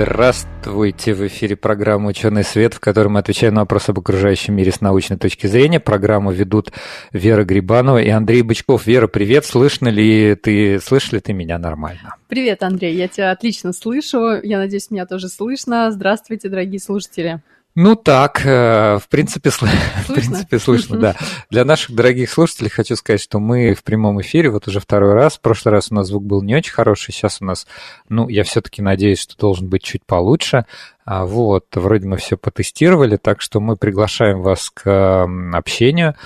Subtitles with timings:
[0.00, 1.12] Здравствуйте!
[1.12, 4.80] В эфире программа «Ученый свет», в которой мы отвечаем на вопросы об окружающем мире с
[4.80, 5.80] научной точки зрения.
[5.80, 6.70] Программу ведут
[7.10, 8.86] Вера Грибанова и Андрей Бычков.
[8.86, 9.44] Вера, привет!
[9.44, 12.14] Слышно ли ты, слышишь ли ты меня нормально?
[12.28, 12.94] Привет, Андрей!
[12.94, 14.40] Я тебя отлично слышу.
[14.40, 15.90] Я надеюсь, меня тоже слышно.
[15.90, 17.42] Здравствуйте, дорогие слушатели!
[17.80, 19.78] Ну так, э, в принципе, слышно?
[20.08, 21.16] в принципе слышно, да.
[21.50, 25.36] Для наших дорогих слушателей хочу сказать, что мы в прямом эфире вот уже второй раз.
[25.36, 27.68] В прошлый раз у нас звук был не очень хороший, сейчас у нас,
[28.08, 30.66] ну, я все-таки надеюсь, что должен быть чуть получше.
[31.04, 36.16] А вот, вроде мы все потестировали, так что мы приглашаем вас к общению.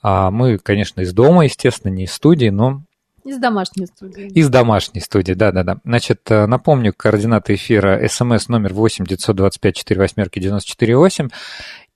[0.00, 2.84] А мы, конечно, из дома, естественно, не из студии, но
[3.24, 4.26] из домашней студии.
[4.28, 5.78] Из домашней студии, да-да-да.
[5.84, 11.28] Значит, э, напомню, координаты эфира смс номер 8 925 4 восьмерки 94 8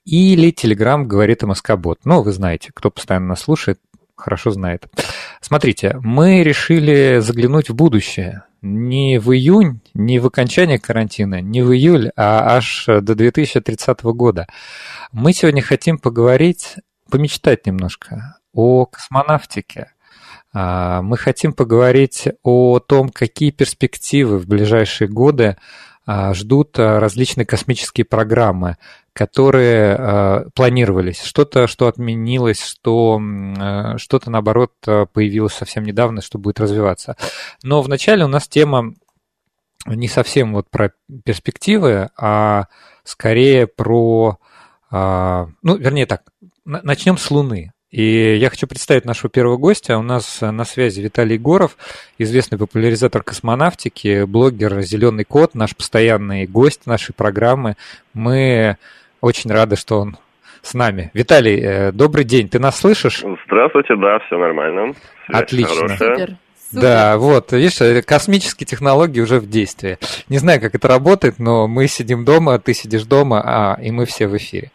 [0.05, 2.01] или Телеграм говорит МСК-бот.
[2.05, 3.81] Ну, вы знаете, кто постоянно нас слушает,
[4.15, 4.87] хорошо знает.
[5.41, 8.45] Смотрите, мы решили заглянуть в будущее.
[8.63, 14.47] Не в июнь, не в окончание карантина, не в июль, а аж до 2030 года.
[15.13, 16.77] Мы сегодня хотим поговорить,
[17.11, 19.93] помечтать немножко о космонавтике,
[20.57, 25.59] мы хотим поговорить о том, какие перспективы в ближайшие годы
[26.07, 28.79] а, ждут а, различные космические программы,
[29.13, 31.23] которые планировались.
[31.23, 33.21] Что-то, что отменилось, что,
[33.97, 37.17] что-то, наоборот, появилось совсем недавно, что будет развиваться.
[37.63, 38.95] Но вначале у нас тема
[39.87, 40.93] не совсем вот про
[41.25, 42.67] перспективы, а
[43.05, 44.39] скорее про...
[44.91, 46.23] Ну, вернее так,
[46.65, 47.73] начнем с Луны.
[47.97, 49.97] И я хочу представить нашего первого гостя.
[49.97, 51.79] У нас на связи Виталий Горов,
[52.19, 57.77] известный популяризатор космонавтики, блогер «Зеленый кот», наш постоянный гость нашей программы.
[58.13, 58.77] Мы
[59.23, 60.19] очень рады, что он
[60.61, 61.11] с нами.
[61.15, 63.25] Виталий, э, добрый день, ты нас слышишь?
[63.47, 64.93] Здравствуйте, да, все нормально.
[65.25, 65.89] Связь Отлично.
[65.89, 66.37] Супер.
[66.71, 66.83] Супер.
[66.83, 69.97] Да, вот, видишь, э, космические технологии уже в действии.
[70.29, 74.05] Не знаю, как это работает, но мы сидим дома, ты сидишь дома, а, и мы
[74.05, 74.71] все в эфире.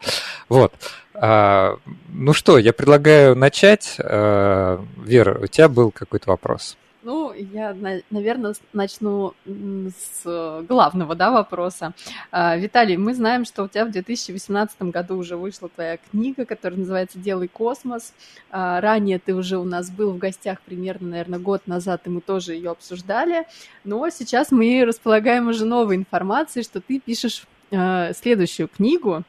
[0.48, 0.74] Вот.
[1.14, 1.78] А,
[2.08, 3.96] ну что, я предлагаю начать.
[3.98, 6.76] А, Вера, у тебя был какой-то вопрос?
[7.04, 7.76] Ну, я,
[8.10, 11.94] наверное, начну с главного да, вопроса.
[12.30, 16.78] А, Виталий, мы знаем, что у тебя в 2018 году уже вышла твоя книга, которая
[16.78, 18.14] называется «Делай космос».
[18.50, 22.54] Ранее ты уже у нас был в гостях примерно, наверное, год назад, и мы тоже
[22.54, 23.46] ее обсуждали.
[23.82, 29.24] Но сейчас мы располагаем уже новой информацией, что ты пишешь следующую книгу.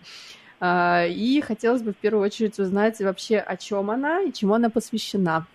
[0.66, 4.70] А, и хотелось бы в первую очередь узнать вообще, о чем она и чему она
[4.70, 5.46] посвящена.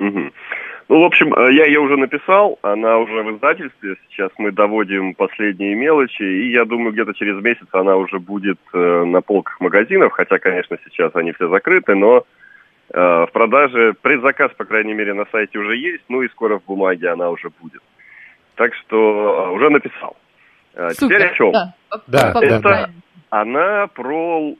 [0.00, 0.32] Угу.
[0.88, 5.14] Ну, в общем, э, я ее уже написал, она уже в издательстве, сейчас мы доводим
[5.14, 10.10] последние мелочи, и я думаю, где-то через месяц она уже будет э, на полках магазинов,
[10.10, 12.24] хотя, конечно, сейчас они все закрыты, но
[12.90, 16.64] э, в продаже предзаказ, по крайней мере, на сайте уже есть, ну и скоро в
[16.64, 17.82] бумаге она уже будет.
[18.56, 20.16] Так что уже написал.
[20.74, 20.94] Супер.
[20.96, 21.52] Теперь о чем?
[21.52, 21.74] Да,
[22.08, 22.90] да, Это да
[23.40, 24.54] она про,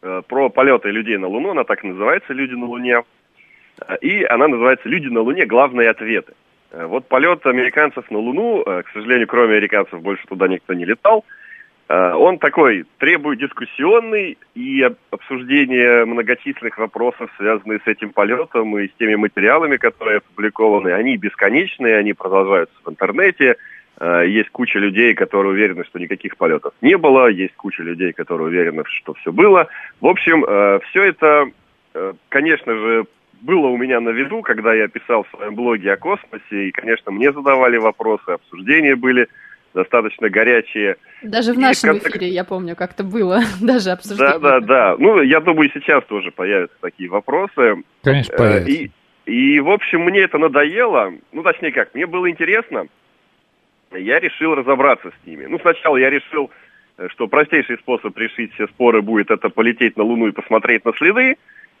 [0.00, 3.02] э, про полеты людей на Луну, она так и называется «Люди на Луне».
[4.00, 5.44] И она называется «Люди на Луне.
[5.44, 6.32] Главные ответы».
[6.70, 10.86] Э, вот полет американцев на Луну, э, к сожалению, кроме американцев больше туда никто не
[10.86, 11.24] летал,
[11.88, 19.14] он такой требует дискуссионный и обсуждение многочисленных вопросов, связанных с этим полетом и с теми
[19.14, 20.88] материалами, которые опубликованы.
[20.88, 23.54] Они бесконечные, они продолжаются в интернете–
[24.00, 27.28] есть куча людей, которые уверены, что никаких полетов не было.
[27.28, 29.68] Есть куча людей, которые уверены, что все было.
[30.00, 31.50] В общем, э, все это,
[31.94, 33.06] э, конечно же,
[33.40, 36.68] было у меня на виду, когда я писал в своем блоге о космосе.
[36.68, 39.28] И, конечно, мне задавали вопросы, обсуждения были
[39.74, 40.96] достаточно горячие.
[41.22, 42.10] Даже в нашем конце...
[42.10, 44.38] эфире, я помню, как-то было, даже обсуждение.
[44.38, 44.96] Да, да, да.
[44.98, 47.82] Ну, я думаю, сейчас тоже появятся такие вопросы.
[48.02, 48.70] Конечно, появятся.
[48.70, 48.90] И,
[49.26, 51.12] и, в общем, мне это надоело.
[51.32, 52.86] Ну, точнее как, мне было интересно,
[53.98, 55.46] я решил разобраться с ними.
[55.46, 56.50] Ну, сначала я решил,
[56.98, 60.92] э, что простейший способ решить все споры будет это полететь на Луну и посмотреть на
[60.92, 61.36] следы.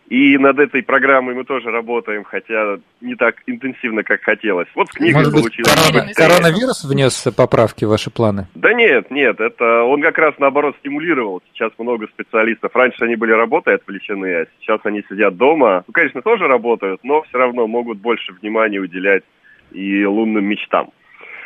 [0.08, 4.68] И над этой программой мы тоже работаем, хотя не так интенсивно, как хотелось.
[4.76, 5.92] Вот с книгой Может получилось.
[5.92, 8.46] Быть, коронавирус внес поправки в ваши планы?
[8.54, 11.42] Да нет, нет, это он как раз наоборот стимулировал.
[11.52, 12.70] Сейчас много специалистов.
[12.76, 15.82] Раньше они были работой отвлечены, а сейчас они сидят дома.
[15.88, 19.24] Ну, конечно, тоже работают, но все равно могут больше внимания уделять
[19.72, 20.90] и лунным мечтам.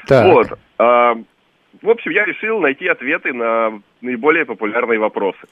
[0.07, 0.27] Так.
[0.27, 0.59] Вот.
[0.79, 1.15] А,
[1.83, 5.47] в общем, я решил найти ответы на наиболее популярные вопросы.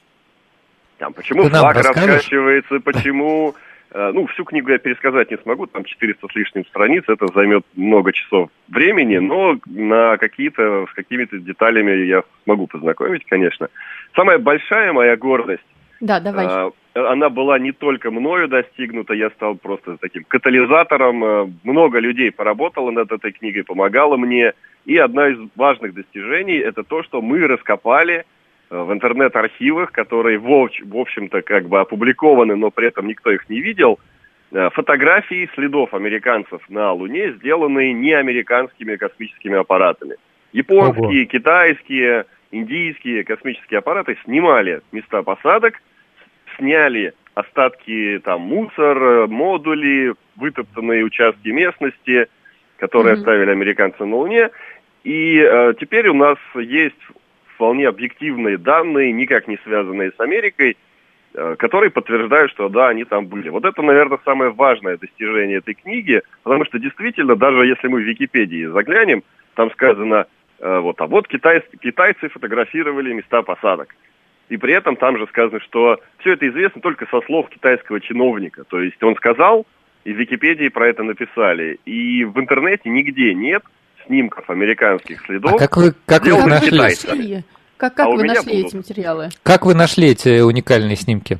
[0.98, 3.54] Там, почему Ты флаг раскачивается, почему...
[3.92, 7.64] э, Ну, всю книгу я пересказать не смогу, там 400 с лишним страниц, это займет
[7.76, 13.68] много часов времени, но на какие-то, с какими-то деталями я смогу познакомить, конечно.
[14.16, 15.62] Самая большая моя гордость
[16.00, 16.46] Да, давай.
[16.48, 16.70] а,
[17.06, 21.24] Она была не только мною достигнута, я стал просто таким катализатором.
[21.24, 24.52] э, Много людей поработало над этой книгой, помогало мне.
[24.86, 28.24] И одна из важных достижений– это то, что мы раскопали
[28.70, 33.30] э, в интернет-архивах, которые, в общ- в общем-то, как бы опубликованы, но при этом никто
[33.30, 33.98] их не видел,
[34.52, 40.16] э, фотографии следов американцев на Луне, сделанные не американскими космическими аппаратами.
[40.52, 45.74] Японские, китайские, индийские космические аппараты снимали места посадок,
[46.58, 52.26] сняли остатки там мусор, модули, вытоптанные участки местности,
[52.78, 53.20] которые Мгм.
[53.20, 54.50] оставили американцы на Луне.
[55.04, 56.96] И э, теперь у нас есть
[57.54, 60.76] вполне объективные данные, никак не связанные с Америкой,
[61.34, 63.48] э, которые подтверждают, что да, они там были.
[63.48, 68.04] Вот это, наверное, самое важное достижение этой книги, потому что действительно, даже если мы в
[68.04, 69.22] Википедии заглянем,
[69.54, 70.26] там сказано,
[70.60, 73.94] э, вот, а вот китай- китайцы фотографировали места посадок.
[74.48, 78.64] И при этом там же сказано, что все это известно только со слов китайского чиновника.
[78.64, 79.66] То есть он сказал,
[80.04, 81.78] и в Википедии про это написали.
[81.84, 83.62] И в интернете нигде нет
[84.06, 85.52] снимков американских следов.
[85.54, 86.70] А как вы, как вы их нашли?
[86.70, 87.44] китайцами.
[87.76, 88.66] Как, как А вы нашли будут.
[88.68, 89.28] эти материалы?
[89.42, 91.38] Как вы нашли эти уникальные снимки?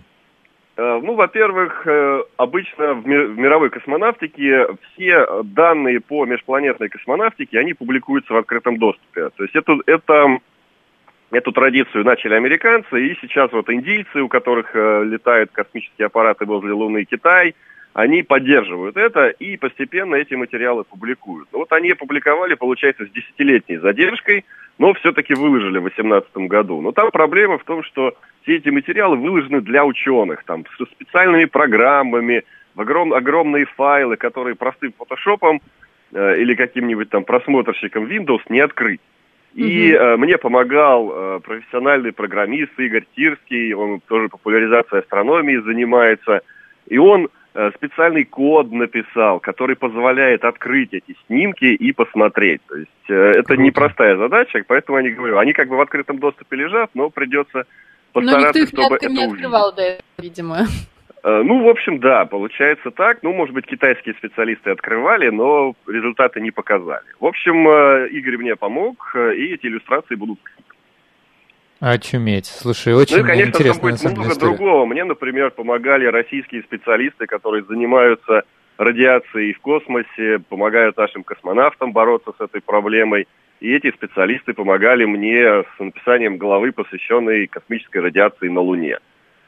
[0.76, 7.58] Э, Ну, во-первых, э, обычно в ми- в мировой космонавтике все данные по межпланетной космонавтике,
[7.58, 9.30] они публикуются в открытом доступе.
[9.36, 10.38] То есть это, это,
[11.30, 16.72] эту традицию начали американцы, и сейчас вот индийцы, у которых э, летают космические аппараты возле
[16.72, 17.54] Луны, Китай,
[17.92, 21.48] они поддерживают это и постепенно эти материалы публикуют.
[21.52, 24.44] Ну, вот они опубликовали, получается, с десятилетней задержкой,
[24.78, 26.80] но все-таки выложили в 2018 году.
[26.80, 31.46] Но там проблема в том, что все эти материалы выложены для ученых, там, с специальными
[31.46, 32.44] программами,
[32.74, 35.60] в огром, огромные файлы, которые простым фотошопом
[36.12, 39.00] э, или каким-нибудь там просмотрщиком Windows не открыть.
[39.54, 46.42] И э, мне помогал э, профессиональный программист Игорь Тирский, он тоже популяризацией астрономии занимается,
[46.86, 52.60] и он э, специальный код написал, который позволяет открыть эти снимки и посмотреть.
[52.68, 53.62] То есть э, это Круто.
[53.62, 57.64] непростая задача, поэтому я не говорю, они как бы в открытом доступе лежат, но придется
[58.14, 59.32] Но никто постараться, их не, чтобы от- это не увидеть.
[59.34, 60.58] открывал до этого, видимо.
[61.24, 63.22] Э, Ну, в общем, да, получается так.
[63.22, 67.06] Ну, может быть, китайские специалисты открывали, но результаты не показали.
[67.20, 70.38] В общем, э, Игорь мне помог, э, и эти иллюстрации будут.
[71.80, 72.46] Очуметь.
[72.46, 74.56] Слушай, очень ну и, конечно, там будет много история.
[74.56, 74.86] другого.
[74.86, 78.42] Мне, например, помогали российские специалисты, которые занимаются
[78.78, 83.28] радиацией в космосе, помогают нашим космонавтам бороться с этой проблемой.
[83.60, 88.98] И эти специалисты помогали мне с написанием главы, посвященной космической радиации на Луне.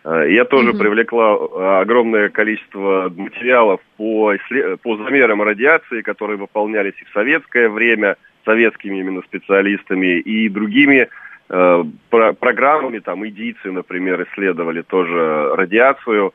[0.04, 0.78] Э, Я тоже Мгм.
[0.78, 4.34] привлекла э, огромное количество материалов по,
[4.82, 11.08] по замерам радиации, которые выполнялись и в советское время советскими именно специалистами, и другими
[11.50, 16.32] э, про- программами, там, идийцы, например, исследовали тоже радиацию,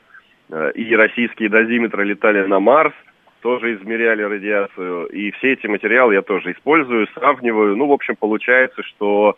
[0.51, 2.94] э, и российские дозиметры летали на Марс,
[3.41, 7.75] тоже измеряли радиацию, и все эти материалы я тоже использую, сравниваю.
[7.75, 9.38] Ну, в общем, получается, что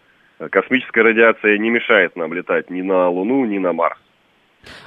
[0.49, 3.97] космическая радиация не мешает нам летать ни на Луну, ни на Марс.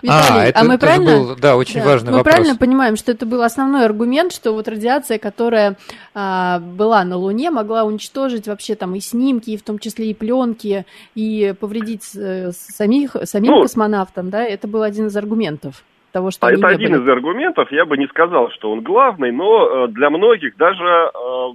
[0.03, 1.11] Виталий, а, это мы тоже правильно...
[1.11, 2.35] был, да, очень Да, важный Мы вопрос.
[2.35, 5.77] правильно понимаем, что это был основной аргумент, что вот радиация, которая
[6.15, 10.15] а, была на Луне, могла уничтожить вообще там и снимки, и в том числе и
[10.15, 10.85] пленки,
[11.15, 14.43] и повредить э, самих, самим Ну, космонавтам, да?
[14.43, 17.03] Это был один из аргументов того, что А это один были.
[17.03, 21.49] из аргументов, я бы не сказал, что он главный, но э, для многих, даже э,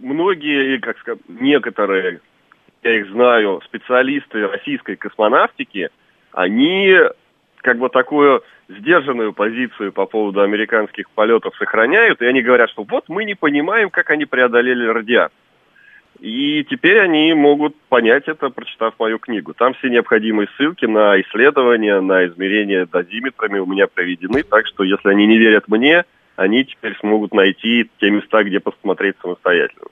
[0.00, 2.20] многие, и, как сказать, некоторые,
[2.82, 5.88] я их знаю, специалисты российской космонавтики,
[6.32, 6.94] они
[7.62, 13.08] как бы такую сдержанную позицию по поводу американских полетов сохраняют, и они говорят, что вот
[13.08, 15.38] мы не понимаем, как они преодолели радиацию.
[16.20, 19.54] И теперь они могут понять это, прочитав мою книгу.
[19.54, 25.08] Там все необходимые ссылки на исследования, на измерения дозиметрами у меня приведены, так что если
[25.08, 26.04] они не верят мне,
[26.36, 29.86] они теперь смогут найти те места, где посмотреть самостоятельно.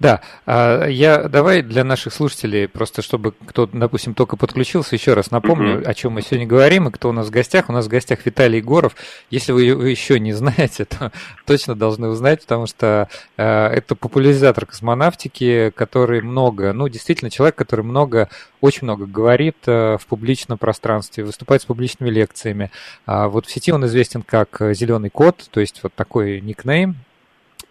[0.00, 5.30] Да, а, я давай для наших слушателей, просто чтобы кто, допустим, только подключился, еще раз
[5.30, 7.68] напомню, о чем мы сегодня говорим и кто у нас в гостях.
[7.68, 8.96] У нас в гостях Виталий Егоров.
[9.30, 11.12] Если вы его еще не знаете, то
[11.46, 17.84] точно должны узнать, потому что э, это популяризатор космонавтики, который много, ну, действительно, человек, который
[17.84, 18.28] много,
[18.60, 22.72] очень много говорит э, в публичном пространстве, выступает с публичными лекциями.
[23.06, 27.11] А вот в сети он известен как Зеленый кот, то есть вот такой никнейм, а,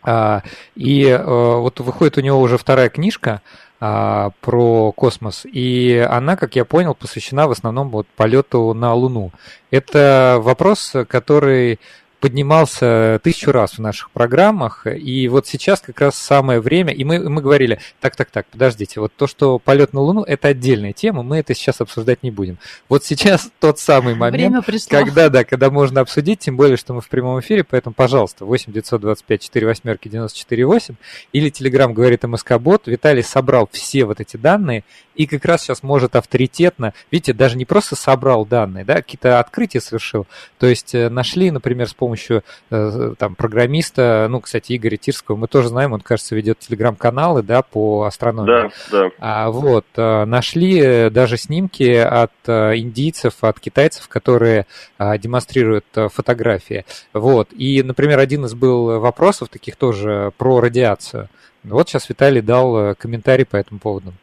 [0.03, 3.41] И э, вот выходит у него уже вторая книжка
[3.83, 5.47] а, про космос.
[5.51, 9.31] И она, как я понял, посвящена в основном вот полету на Луну.
[9.71, 11.79] Это вопрос, который
[12.21, 17.27] поднимался тысячу раз в наших программах, и вот сейчас как раз самое время, и мы,
[17.27, 21.23] мы говорили, так, так, так, подождите, вот то, что полет на Луну, это отдельная тема,
[21.23, 22.59] мы это сейчас обсуждать не будем.
[22.87, 27.09] Вот сейчас тот самый момент, когда, да, когда можно обсудить, тем более, что мы в
[27.09, 30.95] прямом эфире, поэтому, пожалуйста, 8 925 4 восьмерки 94 8
[31.33, 34.83] или Телеграм говорит МСК-бот, Виталий собрал все вот эти данные,
[35.15, 39.81] и как раз сейчас может авторитетно, видите, даже не просто собрал данные, да, какие-то открытия
[39.81, 40.27] совершил,
[40.59, 45.37] то есть э, нашли, например, с помощью помощью э, там, программиста, ну, кстати, Игоря Тирского,
[45.37, 48.47] мы тоже знаем, он, кажется, ведет телеграм-каналы, да, по астрономии.
[48.51, 49.09] Да, да.
[49.19, 54.65] А, вот, э, нашли даже снимки от э, индийцев, от китайцев, которые
[54.99, 56.85] демонстрируют фотографии.
[57.13, 61.29] Вот, и, например, один из был вопросов таких тоже про радиацию.
[61.63, 64.13] Вот сейчас Виталий дал комментарий по этому поводу.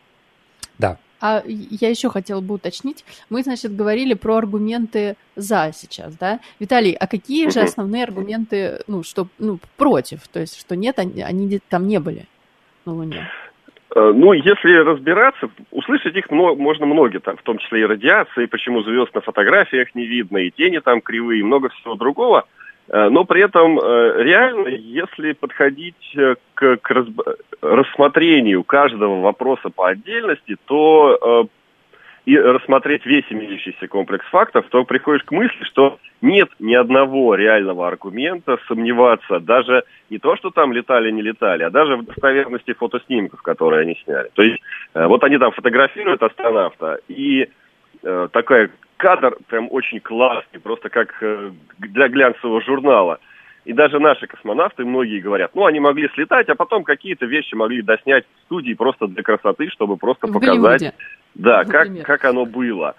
[0.79, 0.99] Да.
[1.21, 3.05] А я еще хотела бы уточнить.
[3.29, 6.41] Мы, значит, говорили про аргументы за сейчас, да?
[6.61, 10.29] Виталий, а какие же основные аргументы, ну, что, ну, против?
[10.29, 12.27] То есть, что нет, они, они там не были
[12.85, 13.29] на Луне?
[13.97, 18.83] Э, ну, если разбираться, услышать их можно многие, там, в том числе и радиации, почему
[18.83, 22.45] звезд на фотографиях не видно, и тени там кривые, и много всего другого–
[22.91, 27.07] но при этом э, реально, если подходить э, к, к
[27.61, 31.49] рассмотрению каждого вопроса по отдельности, то
[32.25, 37.89] и рассмотреть весь имеющийся комплекс фактов, то приходишь к мысли, что нет ни одного реального
[37.89, 43.41] аргумента сомневаться даже не то, что там летали, не летали, а даже в достоверности фотоснимков,
[43.41, 44.29] которые они сняли.
[44.35, 47.49] То есть вот они там фотографируют астронавта, и
[48.03, 53.19] такая кадр прям очень классный, просто как э, для глянцевого журнала.
[53.65, 57.83] И даже наши космонавты, многие говорят, ну, они могли слетать, а потом какие-то вещи могли
[57.83, 60.95] доснять в студии просто для красоты, чтобы просто в показать, Голливуде.
[61.35, 62.95] да, как, как оно было.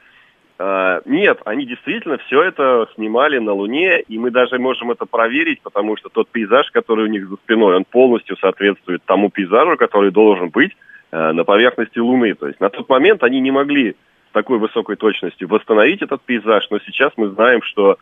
[0.59, 5.61] Uh, нет, они действительно все это снимали на Луне, и мы даже можем это проверить,
[5.61, 10.11] потому что тот пейзаж, который у них за спиной, он полностью соответствует тому пейзажу, который
[10.11, 10.75] должен быть
[11.13, 12.33] uh, на поверхности Луны.
[12.33, 13.95] То есть на тот момент они не могли
[14.31, 17.97] такой высокой точностью восстановить этот пейзаж, но сейчас мы знаем, что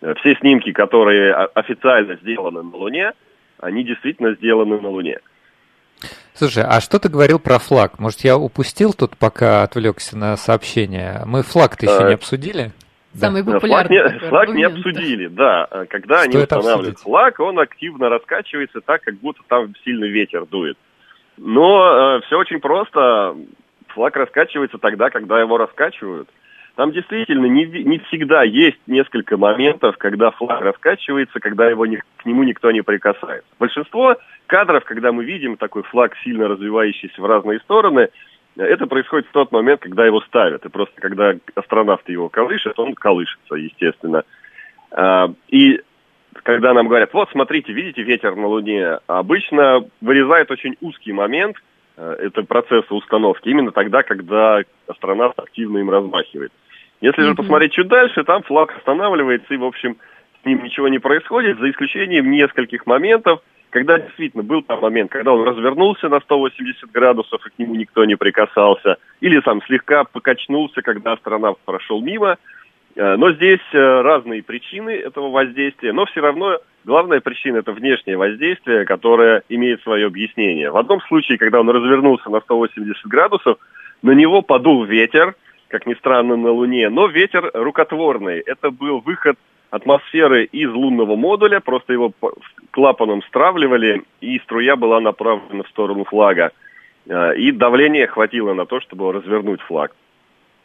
[0.00, 3.12] э, все снимки, которые официально сделаны на Луне,
[3.58, 5.18] они действительно сделаны на Луне.
[6.34, 7.98] Слушай, а что ты говорил про флаг?
[7.98, 11.22] Может, я упустил тут, пока отвлекся на сообщение?
[11.24, 12.72] Мы флаг-то еще а, не обсудили?
[13.14, 13.52] Самый да.
[13.52, 13.98] популярный.
[13.98, 15.66] Флаг не, флаг не обсудили, да.
[15.88, 16.98] Когда Стоит они устанавливают обсудить.
[17.00, 20.76] флаг, он активно раскачивается так, как будто там сильный ветер дует.
[21.38, 23.34] Но э, все очень просто
[23.96, 26.28] флаг раскачивается тогда, когда его раскачивают.
[26.76, 32.26] Там действительно не, не всегда есть несколько моментов, когда флаг раскачивается, когда его не, к
[32.26, 33.48] нему никто не прикасается.
[33.58, 38.10] Большинство кадров, когда мы видим такой флаг, сильно развивающийся в разные стороны,
[38.56, 40.66] это происходит в тот момент, когда его ставят.
[40.66, 44.24] И просто когда астронавт его колышет, он колышется, естественно.
[44.90, 45.80] А, и
[46.42, 51.56] когда нам говорят, вот смотрите, видите ветер на Луне, обычно вырезает очень узкий момент–
[51.96, 56.52] это процесса установки именно тогда, когда астронавт активно им размахивает.
[57.00, 57.26] Если mm-hmm.
[57.26, 59.96] же посмотреть чуть дальше, там флаг останавливается, и, в общем,
[60.42, 65.32] с ним ничего не происходит, за исключением нескольких моментов, когда действительно был там момент, когда
[65.32, 70.82] он развернулся на 180 градусов, и к нему никто не прикасался, или там слегка покачнулся,
[70.82, 72.38] когда астронавт прошел мимо.
[72.96, 78.16] Э, но здесь э, разные причины этого воздействия, но все равно Главная причина– это внешнее
[78.16, 80.70] воздействие, которое имеет свое объяснение.
[80.70, 83.58] В одном случае, когда он развернулся на 180 градусов,
[84.02, 85.34] на него подул ветер,
[85.66, 88.38] как ни странно, на Луне, но ветер рукотворный.
[88.38, 89.36] Это был выход
[89.70, 92.12] атмосферы из лунного модуля, просто его
[92.70, 96.52] клапаном стравливали, и струя была направлена в сторону флага.
[97.08, 99.90] Э, и давление хватило на то, чтобы развернуть флаг.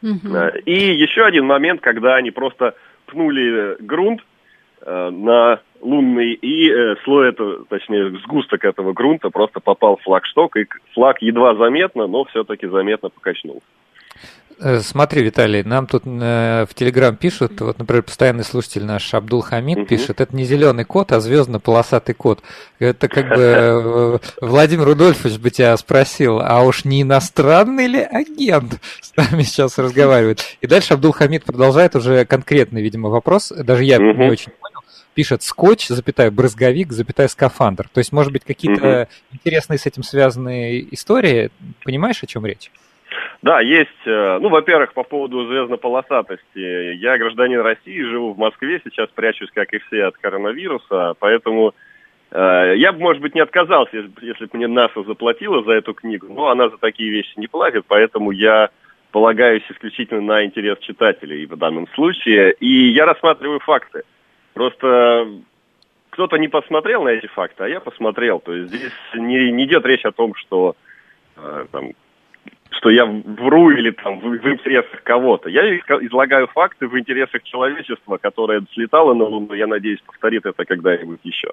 [0.02, 0.36] Угу.
[0.66, 2.74] И еще один момент, когда они просто
[3.06, 4.20] пнули грунт
[4.80, 10.56] э, на лунный, и э, слой этого, точнее, сгусток этого грунта просто попал в флагшток,
[10.56, 13.66] и флаг едва заметно, но все-таки заметно покачнулся.
[14.64, 19.40] Э, смотри, Виталий, нам тут э, в Телеграм пишут, вот, например, постоянный слушатель наш Абдул
[19.40, 22.42] Хамид uh пишет, это не зеленый кот, а звездно-полосатый кот.
[22.78, 28.80] Это как бы э, Владимир Рудольфович бы тебя спросил, а уж не иностранный ли агент
[29.00, 30.44] с нами сейчас разговаривает?
[30.60, 34.80] И дальше Абдул Хамид продолжает уже конкретный, видимо, вопрос, даже я uh не очень понял
[35.14, 37.86] пишет скотч, запятая, брызговик, запятая, скафандр.
[37.92, 39.08] То есть, может быть, какие-то угу.
[39.34, 41.50] интересные с этим связанные истории.
[41.84, 42.70] Понимаешь, о чем речь?
[43.42, 43.90] Да, есть.
[44.06, 46.94] Э, ну, во-первых, по поводу звездно-полосатости.
[46.94, 51.74] Я гражданин России, живу в Москве, сейчас прячусь, как и все, от коронавируса, поэтому
[52.32, 56.28] Э, я бы, может быть, не отказался, если бы мне НАСА заплатила за эту книгу,
[56.30, 58.70] но она за такие вещи не платит, поэтому я
[59.10, 62.54] полагаюсь исключительно на интерес читателей в данном случае.
[62.54, 64.02] И я рассматриваю факты.
[64.54, 65.28] Просто
[66.08, 68.40] кто-то не посмотрел на эти факты, а я посмотрел.
[68.40, 70.74] То есть здесь не, не идет речь о том, что
[71.36, 71.90] э, там,
[72.72, 75.48] что я вру или там в, в интересах кого-то.
[75.48, 79.54] Я излагаю факты в интересах человечества, которое слетало на Луну.
[79.54, 81.48] Я надеюсь, повторит это когда-нибудь еще.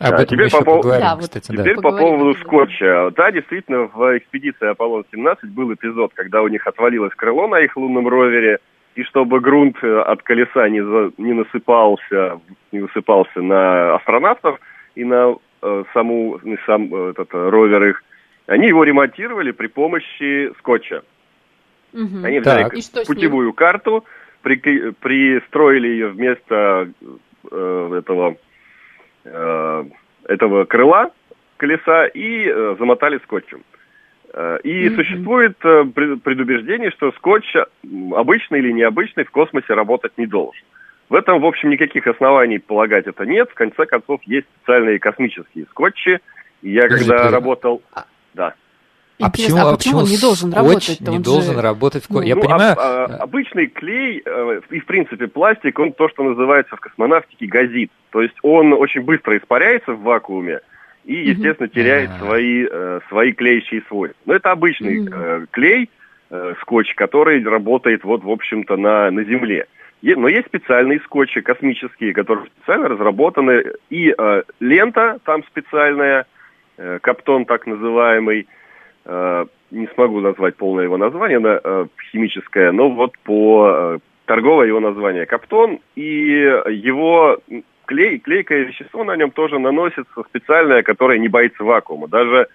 [0.00, 1.82] Об а, теперь по, поводу, да, кстати, теперь да.
[1.82, 3.10] по поводу скотча.
[3.16, 8.06] Да, действительно, в экспедиции Аполлон-17 был эпизод, когда у них отвалилось крыло на их лунном
[8.06, 8.58] ровере,
[8.94, 12.40] и чтобы грунт э, от колеса не, за, не насыпался,
[12.70, 14.60] не высыпался на астронавтов
[14.94, 18.02] и на э, саму, на сам э, этот э, ровер их,
[18.48, 21.02] они его ремонтировали при помощи скотча.
[21.92, 22.24] Угу.
[22.24, 23.06] Они взяли так.
[23.06, 24.04] путевую карту,
[24.42, 24.56] при,
[24.90, 26.90] пристроили ее вместо
[27.50, 28.36] э, этого
[29.30, 29.84] Э,
[30.24, 31.10] этого крыла
[31.56, 33.62] колеса и э, замотали скотчем.
[34.32, 34.94] Э, и mm-hmm.
[34.96, 37.54] существует предубеждение, что скотч,
[38.12, 40.62] обычный или необычный, в космосе работать не должен.
[41.08, 43.50] В этом, в общем, никаких оснований полагать это нет.
[43.50, 46.20] В конце концов, есть специальные космические скотчи.
[46.60, 47.82] И я Подожди, когда работал...
[48.38, 48.54] А, да.
[49.20, 51.00] А почему, а почему он не должен работать?
[51.00, 51.60] Не он должен же...
[51.60, 52.10] работать в...
[52.10, 52.76] Ну, Я ну, понимаю...
[52.78, 57.46] А, а, обычный клей э, и, в принципе, пластик, он то, что называется в космонавтике
[57.46, 57.90] газит.
[58.10, 60.60] То есть он очень быстро испаряется в вакууме
[61.04, 62.26] и, естественно, теряет А-а-а.
[62.26, 64.20] свои, э, свои клеящие свойства.
[64.26, 65.90] Но это обычный э, клей,
[66.30, 69.66] э, скотч, который работает, вот, в общем-то, на, на Земле.
[70.02, 73.64] Но есть специальные скотчи космические, которые специально разработаны.
[73.90, 76.26] И э, лента там специальная,
[77.00, 78.46] каптон так называемый,
[79.10, 84.66] Э, не смогу назвать полное его название, на, э, химическое, но вот по э, торговое
[84.66, 87.38] его название Каптон, и его
[87.86, 92.06] клей, клейкое вещество на нем тоже наносится специальное, которое не боится вакуума.
[92.08, 92.48] Даже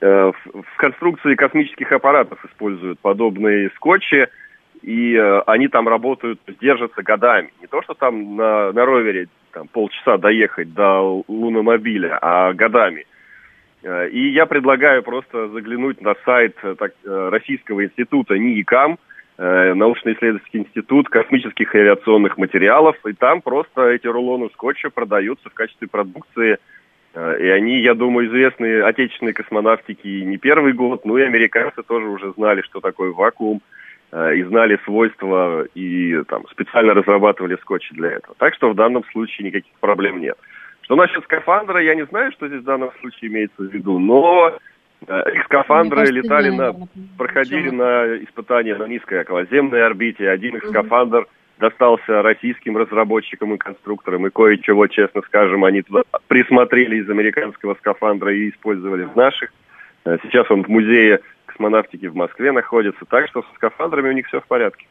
[0.00, 0.34] в,
[0.78, 4.26] конструкции космических аппаратов используют подобные скотчи,
[4.82, 7.52] и э, они там работают, держатся годами.
[7.60, 13.06] Не то, что там на, на ровере там, полчаса доехать до луномобиля, а годами.
[13.82, 18.98] Э, и я предлагаю просто заглянуть на сайт э, так, э, Российского института НИИКАМ,
[19.38, 25.88] научно-исследовательский институт космических и авиационных материалов, и там просто эти рулоны скотча продаются в качестве
[25.88, 26.58] продукции,
[27.16, 32.32] и они, я думаю, известны отечественной космонавтике не первый год, ну и американцы тоже уже
[32.34, 33.62] знали, что такое вакуум,
[34.14, 38.36] и знали свойства, и там специально разрабатывали скотчи для этого.
[38.38, 40.36] Так что в данном случае никаких проблем нет.
[40.82, 44.58] Что насчет скафандра, я не знаю, что здесь в данном случае имеется в виду, но
[45.06, 46.74] э, их скафандры кажется, летали на,
[47.16, 50.28] проходили на испытания на низкой околоземной орбите.
[50.28, 51.26] Один их скафандр
[51.58, 58.34] достался российским разработчикам и конструкторам, и кое-чего, честно скажем, они туда присмотрели из американского скафандра
[58.34, 59.52] и использовали в наших.
[60.04, 64.26] Э, сейчас он в музее космонавтики в Москве находится, так что с скафандрами у них
[64.26, 64.86] все в порядке.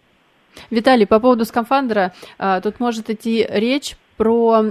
[0.69, 4.63] Виталий, по поводу скафандра, э, тут может идти речь про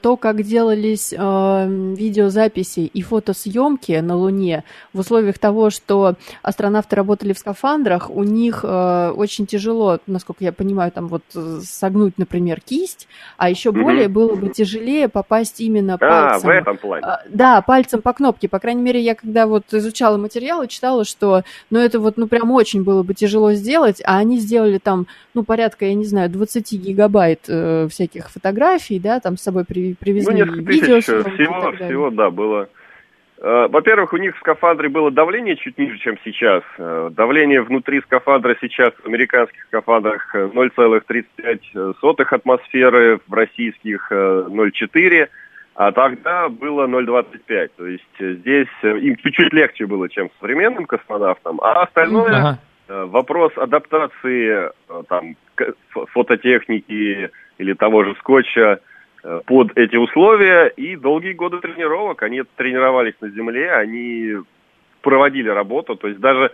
[0.00, 1.66] то, как делались э,
[1.98, 4.62] видеозаписи и фотосъемки на Луне
[4.92, 10.52] в условиях того, что астронавты работали в скафандрах, у них э, очень тяжело, насколько я
[10.52, 11.24] понимаю, там вот
[11.64, 13.82] согнуть, например, кисть, а еще mm-hmm.
[13.82, 16.48] более было бы тяжелее попасть именно пальцем.
[16.48, 17.04] А, в этом плане.
[17.04, 18.48] Э, да, пальцем по кнопке.
[18.48, 22.52] По крайней мере, я когда вот изучала материалы, читала, что, ну, это вот, ну, прям
[22.52, 26.72] очень было бы тяжело сделать, а они сделали там, ну, порядка, я не знаю, 20
[26.74, 30.96] гигабайт э, всяких фотографий, фотографий, да, там с собой при, привезли ну, несколько видео.
[30.96, 32.68] Тысяч, всего, всего, да, было.
[33.38, 36.62] Э, во-первых, у них в скафандре было давление чуть ниже, чем сейчас.
[36.78, 45.28] Э, давление внутри скафандра сейчас в американских скафандрах 0,35 э, атмосферы, в российских 0,4,
[45.74, 47.70] а тогда было 0,25.
[47.76, 52.34] То есть здесь им чуть-чуть легче было, чем современным космонавтам, а остальное...
[52.34, 52.58] Ага.
[52.88, 54.70] Вопрос адаптации
[55.08, 55.36] там,
[55.88, 58.80] фототехники, или того же скотча
[59.24, 62.22] э, под эти условия и долгие годы тренировок.
[62.22, 64.36] Они тренировались на земле, они
[65.02, 66.52] проводили работу, то есть даже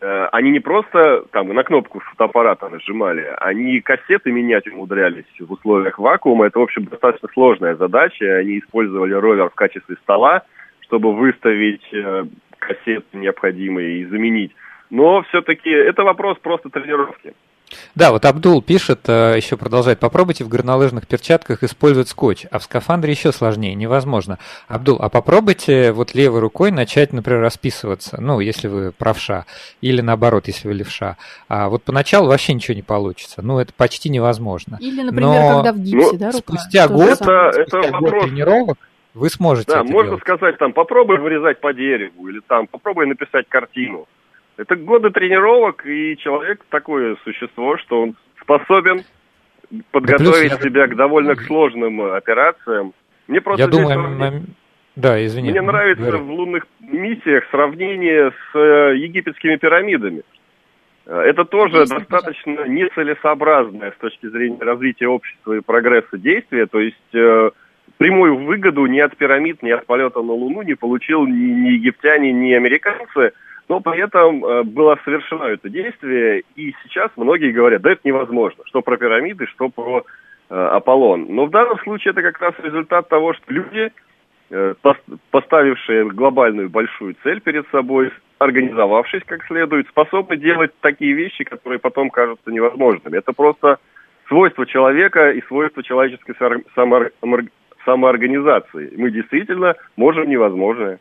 [0.00, 5.98] э, они не просто там на кнопку фотоаппарата нажимали, они кассеты менять умудрялись в условиях
[5.98, 6.46] вакуума.
[6.46, 8.36] Это, в общем, достаточно сложная задача.
[8.36, 10.42] Они использовали ровер в качестве стола,
[10.80, 12.24] чтобы выставить э,
[12.58, 14.52] кассеты необходимые и заменить.
[14.90, 17.34] Но все-таки это вопрос просто тренировки.
[17.94, 22.62] Да, вот Абдул пишет, э, еще продолжает, попробуйте в горнолыжных перчатках использовать скотч, а в
[22.64, 24.38] скафандре еще сложнее, невозможно.
[24.68, 29.46] Абдул, а попробуйте вот левой рукой начать, например, расписываться, ну, если вы правша,
[29.80, 31.16] или наоборот, если вы левша.
[31.48, 34.78] А вот поначалу вообще ничего не получится, ну, это почти невозможно.
[34.80, 36.38] Или, например, Но когда в гипсе, ну, да, рука?
[36.38, 38.10] Спустя год, это, это спустя вопрос.
[38.12, 38.78] год тренировок,
[39.14, 40.22] Вы сможете Да, это можно делать.
[40.22, 44.06] сказать, там, попробуй вырезать по дереву, или там, попробуй написать картину.
[44.56, 49.02] Это годы тренировок, и человек такое существо, что он способен
[49.90, 52.92] подготовить плюс я- себя к довольно к сложным э, операциям.
[53.26, 54.42] Мне просто Я думаю, сравнение- на-
[54.96, 55.50] да, извини.
[55.50, 56.22] Мне нравится Говори.
[56.22, 60.22] в лунных миссиях сравнение с э, египетскими пирамидами.
[61.06, 66.66] Э, Это тоже Есть, достаточно нецелесообразное с точки зрения развития общества и прогресса действия.
[66.66, 67.50] То есть э,
[67.98, 72.32] прямую выгоду ни от пирамид, ни от полета на Луну не получил ни, ни египтяне,
[72.32, 73.32] ни американцы.
[73.68, 78.62] Но при этом э, было совершено это действие, и сейчас многие говорят, да это невозможно,
[78.66, 80.04] что про пирамиды, что про
[80.50, 81.26] э, Аполлон.
[81.30, 83.90] Но в данном случае это как раз результат того, что люди
[84.50, 91.44] э, пос- поставившие глобальную большую цель перед собой, организовавшись как следует, способны делать такие вещи,
[91.44, 93.16] которые потом кажутся невозможными.
[93.16, 93.78] Это просто
[94.28, 96.34] свойство человека и свойство человеческой
[97.84, 98.92] самоорганизации.
[98.96, 100.98] Мы действительно можем невозможное.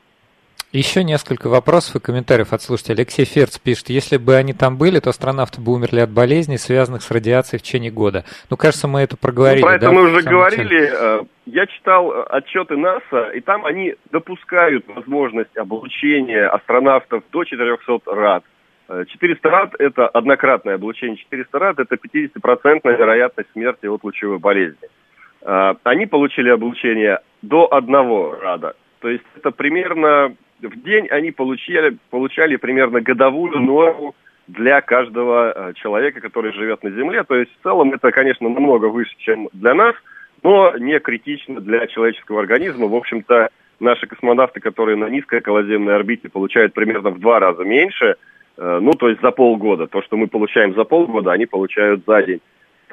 [0.73, 2.95] Еще несколько вопросов и комментариев от слушателей.
[2.95, 7.03] Алексей Ферц пишет, если бы они там были, то астронавты бы умерли от болезней, связанных
[7.03, 8.25] с радиацией в течение года.
[8.49, 9.61] Ну, кажется, мы это проговорили.
[9.61, 10.57] Ну, про это да, мы уже самом начале?
[10.65, 10.91] говорили.
[10.91, 17.99] Э, Я читал э, отчеты НАСА, и там они допускают возможность облучения астронавтов до 400
[18.07, 18.43] рад.
[18.89, 21.17] Э, 400 рад– это однократное облучение.
[21.17, 24.89] 400 рад– это 50% вероятность смерти от лучевой болезни.
[25.43, 28.73] Э, Они получили облучение до одного рада.
[29.01, 34.15] То есть это примерно в день они получали, получали примерно годовую норму
[34.47, 37.23] для каждого э, человека, который живет на Земле.
[37.23, 39.95] То есть в целом это, конечно, намного выше, чем для нас,
[40.41, 42.87] но не критично для человеческого организма.
[42.87, 43.49] В общем-то,
[43.79, 48.15] наши космонавты, которые на низкой околоземной орбите, получают примерно в два раза меньше,
[48.57, 49.87] э, ну, то есть за полгода.
[49.87, 52.41] То, что мы получаем за полгода, они получают за день.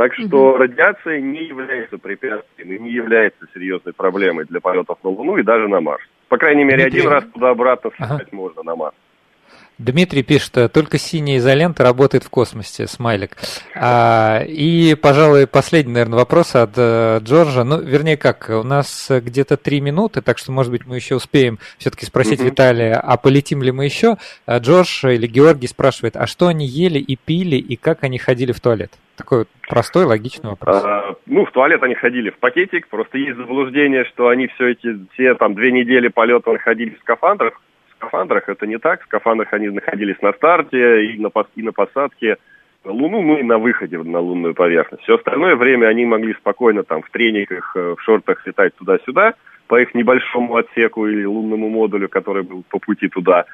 [0.00, 5.36] Так что радиация не является препятствием и не является серьезной проблемой для полетов на Луну
[5.36, 6.02] и даже на Марс.
[6.28, 7.00] По крайней мере, Дмитрий.
[7.00, 8.16] один раз туда-обратно Ага.
[8.16, 8.94] слетать можно на Марс.
[9.80, 13.36] Дмитрий пишет, э, только синяя изолента работает в космосе, смайлик.
[13.74, 17.64] А, и, пожалуй, последний, наверное, вопрос от э, Джорджа.
[17.64, 21.14] Ну, вернее, как, у нас э, где-то три минуты, так что, может быть, мы еще
[21.14, 22.48] успеем все-таки спросить Мгм.
[22.48, 24.18] Виталия, а полетим ли мы еще?
[24.44, 28.52] А Джордж или Георгий спрашивает, а что они ели и пили, и как они ходили
[28.52, 28.92] в туалет?
[29.16, 30.82] Такой вот простой, логичный вопрос.
[30.84, 35.06] А, ну, в туалет они ходили в пакетик, просто есть заблуждение, что они все эти,
[35.14, 37.54] все там две недели полета находились в скафандрах.
[38.00, 42.38] Скафандрах это не так, в скафандрах они находились на старте и на, и на посадке
[42.84, 45.02] на Луну, ну и на выходе на лунную поверхность.
[45.02, 49.34] Все остальное время они могли спокойно там в трениках, э, в шортах летать туда-сюда
[49.66, 53.44] по их небольшому отсеку или лунному модулю, который был по пути туда,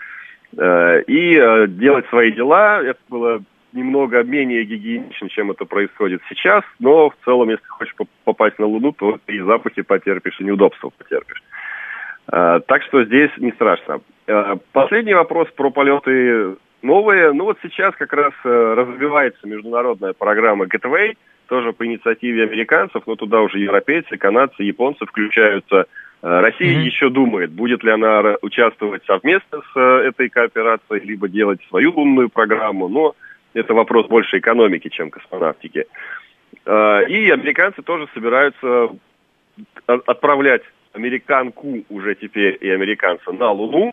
[0.57, 2.83] э, и э, делать свои дела.
[2.83, 8.09] Это было немного менее гигиенично, чем это происходит сейчас, но в целом, если хочешь поп-
[8.25, 11.43] попасть на Луну, то и запахи потерпишь, и неудобства потерпишь.
[12.33, 14.01] Э, Так что здесь не страшно.
[14.27, 17.33] Э, Последний вопрос про полеты новые.
[17.33, 21.17] Ну вот сейчас как раз э, развивается международная программа Gateway,
[21.49, 25.87] тоже по инициативе американцев, но туда уже европейцы, канадцы, японцы включаются.
[26.23, 26.87] Россия Мгм.
[26.87, 32.89] еще думает, будет ли она участвовать совместно с этой кооперацией, либо делать свою лунную программу,
[32.89, 33.15] но
[33.55, 35.85] это вопрос больше экономики, чем космонавтики.
[36.65, 38.89] И американцы тоже собираются
[39.87, 40.62] отправлять
[40.97, 43.93] американку уже теперь и американца на Луну.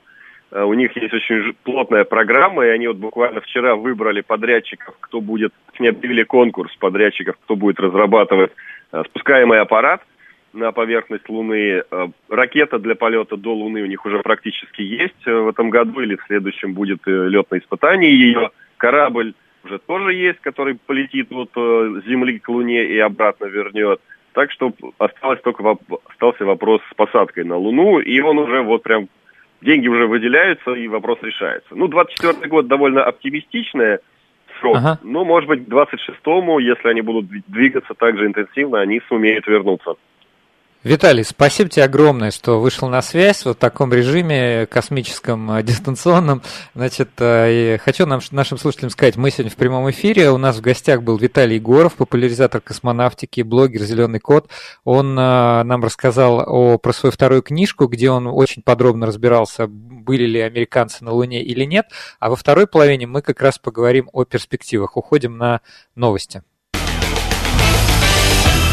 [0.52, 5.22] Э, У них есть очень плотная программа, и они вот буквально вчера выбрали подрядчиков, кто
[5.22, 8.52] будет, точнее, объявили конкурс подрядчиков, кто будет разрабатывать
[8.92, 10.02] э, спускаемый аппарат
[10.54, 11.84] на поверхность Луны.
[11.90, 16.16] Э, Ракета для полета до Луны у них уже практически есть в этом году, или
[16.16, 18.52] в следующем будет летное испытание ее.
[18.78, 24.00] Корабль уже тоже есть, который полетит от э, Земли к Луне и обратно вернет.
[24.34, 28.84] Так что осталось только воп- остался вопрос с посадкой на Луну, и он уже вот
[28.84, 29.08] прям
[29.62, 31.70] деньги уже выделяются, и вопрос решается.
[31.72, 34.00] Ну, 24 год довольно оптимистичный
[34.60, 35.00] срок, Ага.
[35.04, 39.48] но, может быть, к 26-му, если они будут дви- двигаться так же интенсивно, они сумеют
[39.48, 39.96] вернуться.
[40.84, 46.42] Виталий, спасибо тебе огромное, что вышел на связь вот в таком режиме космическом, э, дистанционном.
[46.76, 50.62] Значит, э, хочу нам, нашим слушателям сказать, мы сегодня в прямом эфире, у нас в
[50.62, 54.50] гостях был Виталий Егоров, популяризатор космонавтики, блогер «Зеленый кот».
[54.84, 60.26] Он э, нам рассказал о, про свою вторую книжку, где он очень подробно разбирался, были
[60.26, 61.86] ли американцы на Луне или нет.
[62.20, 64.98] А во второй половине мы как раз поговорим о перспективах.
[64.98, 65.62] Уходим на
[65.96, 66.44] новости.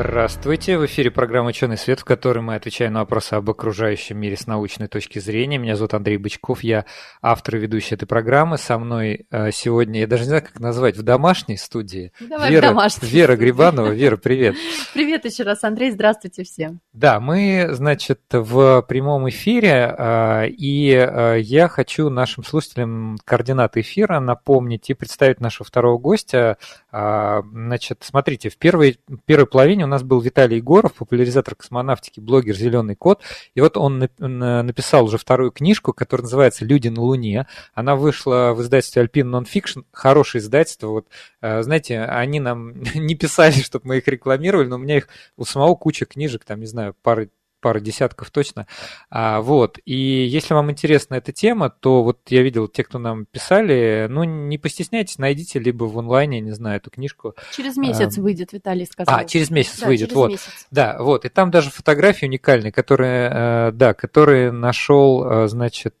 [0.00, 4.36] Здравствуйте, в эфире программа «Ученый свет», в которой мы отвечаем на вопросы об окружающем мире
[4.36, 5.58] с научной точки зрения.
[5.58, 6.84] Меня зовут Андрей Бычков, я
[7.20, 8.58] автор и ведущий этой программы.
[8.58, 12.12] Со мной э, сегодня, я даже не знаю, как назвать, в домашней студии.
[12.20, 13.44] Давай Вера, в домашней Вера студии.
[13.44, 13.88] Грибанова.
[13.88, 14.54] Вера, привет.
[14.94, 16.80] Привет еще раз, Андрей, здравствуйте всем.
[16.92, 24.20] Да, мы, значит, в прямом эфире, э, и э, я хочу нашим слушателям координаты эфира
[24.20, 26.56] напомнить и представить нашего второго гостя.
[26.90, 32.94] Значит, смотрите, в первой, первой половине у нас был Виталий Егоров, популяризатор космонавтики, блогер «Зеленый
[32.94, 33.22] кот»,
[33.54, 37.46] и вот он нап- на- написал уже вторую книжку, которая называется «Люди на Луне».
[37.74, 40.88] Она вышла в издательстве Alpine Nonfiction, хорошее издательство.
[40.88, 41.06] Вот,
[41.40, 45.44] э, знаете, они нам не писали, чтобы мы их рекламировали, но у меня их у
[45.44, 48.66] самого куча книжек, там, не знаю, пары пара десятков точно.
[49.10, 49.78] А, вот.
[49.84, 54.24] И если вам интересна эта тема, то вот я видел те, кто нам писали, ну,
[54.24, 57.34] не постесняйтесь, найдите либо в онлайне, не знаю, эту книжку.
[57.56, 59.14] Через месяц Эм, выйдет, Виталий сказал.
[59.14, 60.30] А, через месяц Да, выйдет, через вот.
[60.30, 60.66] месяц.
[60.70, 61.24] Да, вот.
[61.24, 65.96] И там даже фотографии уникальные, которые, э, да, которые нашел, э, значит,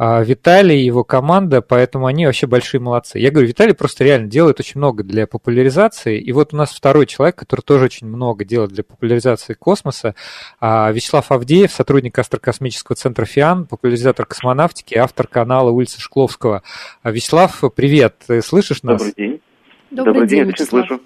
[0.00, 3.18] э, Виталий и его команда, поэтому они вообще большие молодцы.
[3.18, 6.18] Я говорю, Виталий просто реально делает очень много для популяризации.
[6.18, 10.14] И вот у нас второй человек, который тоже очень много делает для популяризации космоса,
[10.58, 16.62] а, Вячеслав Авдеев, сотрудник Астрокосмического центра ФИАН, популяризатор космонавтики, автор канала улицы Шкловского.
[17.02, 19.02] А, Вячеслав, привет, ты слышишь нас?
[19.02, 19.40] Добрый день.
[19.90, 20.86] Добрый, день, отлично Вячеслав.
[20.86, 21.02] слышу.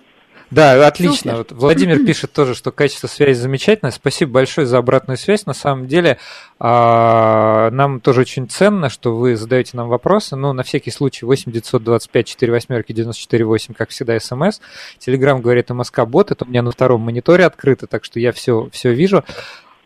[0.55, 1.37] Да, отлично.
[1.37, 1.37] Супер.
[1.37, 3.91] Вот Владимир пишет тоже, что качество связи замечательное.
[3.91, 5.47] Спасибо большое за обратную связь.
[5.47, 6.19] На самом деле,
[6.61, 10.37] а, нам тоже очень ценно, что вы задаете нам вопросы.
[10.37, 14.61] Ну, на всякий случай, 8 925 4 восьмерки 94 8, как всегда, смс.
[14.99, 16.31] Телеграм говорит МСК бот.
[16.31, 19.25] Это у меня на втором мониторе открыто, так что я все, все вижу.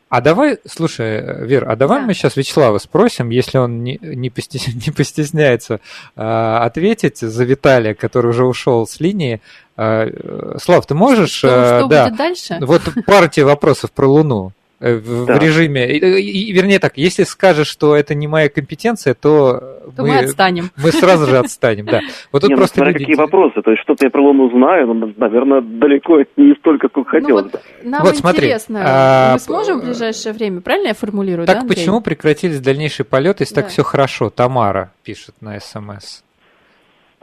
[0.09, 2.07] А давай, слушай, Вер, а давай Да.
[2.07, 5.81] мы сейчас Вячеслава спросим, если он не, не, постес- не постесняется
[6.16, 9.40] а, ответить за Виталия, который уже ушел с линии.
[9.77, 11.31] А, э, Слав, ты можешь?
[11.31, 12.59] Что, э, что да, будет дальше?
[12.61, 15.38] вот пару тебе вопросов про Луну э, в, в Да.
[15.38, 15.88] режиме.
[15.91, 19.59] и- и- вернее так, если скажешь, что это не моя компетенция, то,
[19.97, 20.71] То мы отстанем.
[20.77, 21.87] мы сразу же отстанем.
[21.87, 22.01] Да.
[22.33, 23.61] Вот тут Не, ну, просто смотря люди- какие вопросы.
[23.62, 27.53] То есть что-то я про Луну знаю, но, наверное, далеко не столько, сколько Ну хотелось
[27.83, 32.01] нам Вот смотри, интересно, а, мы сможем в ближайшее время, правильно я формулирую, Так почему
[32.01, 34.31] прекратились дальнейшие полеты, если так все хорошо?
[34.31, 36.23] Тамара пишет на СМС.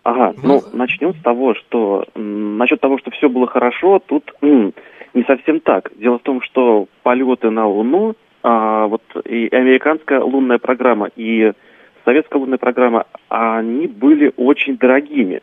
[0.03, 4.71] Ага, Ну, ну, начнем с того, что насчет того, что все было хорошо, тут м,
[5.15, 5.91] не совсем так.
[5.95, 11.53] Дело в том, что полеты на Луну, а, вот и американская лунная программа, и
[12.03, 15.41] советская лунная программа, они были очень дорогими.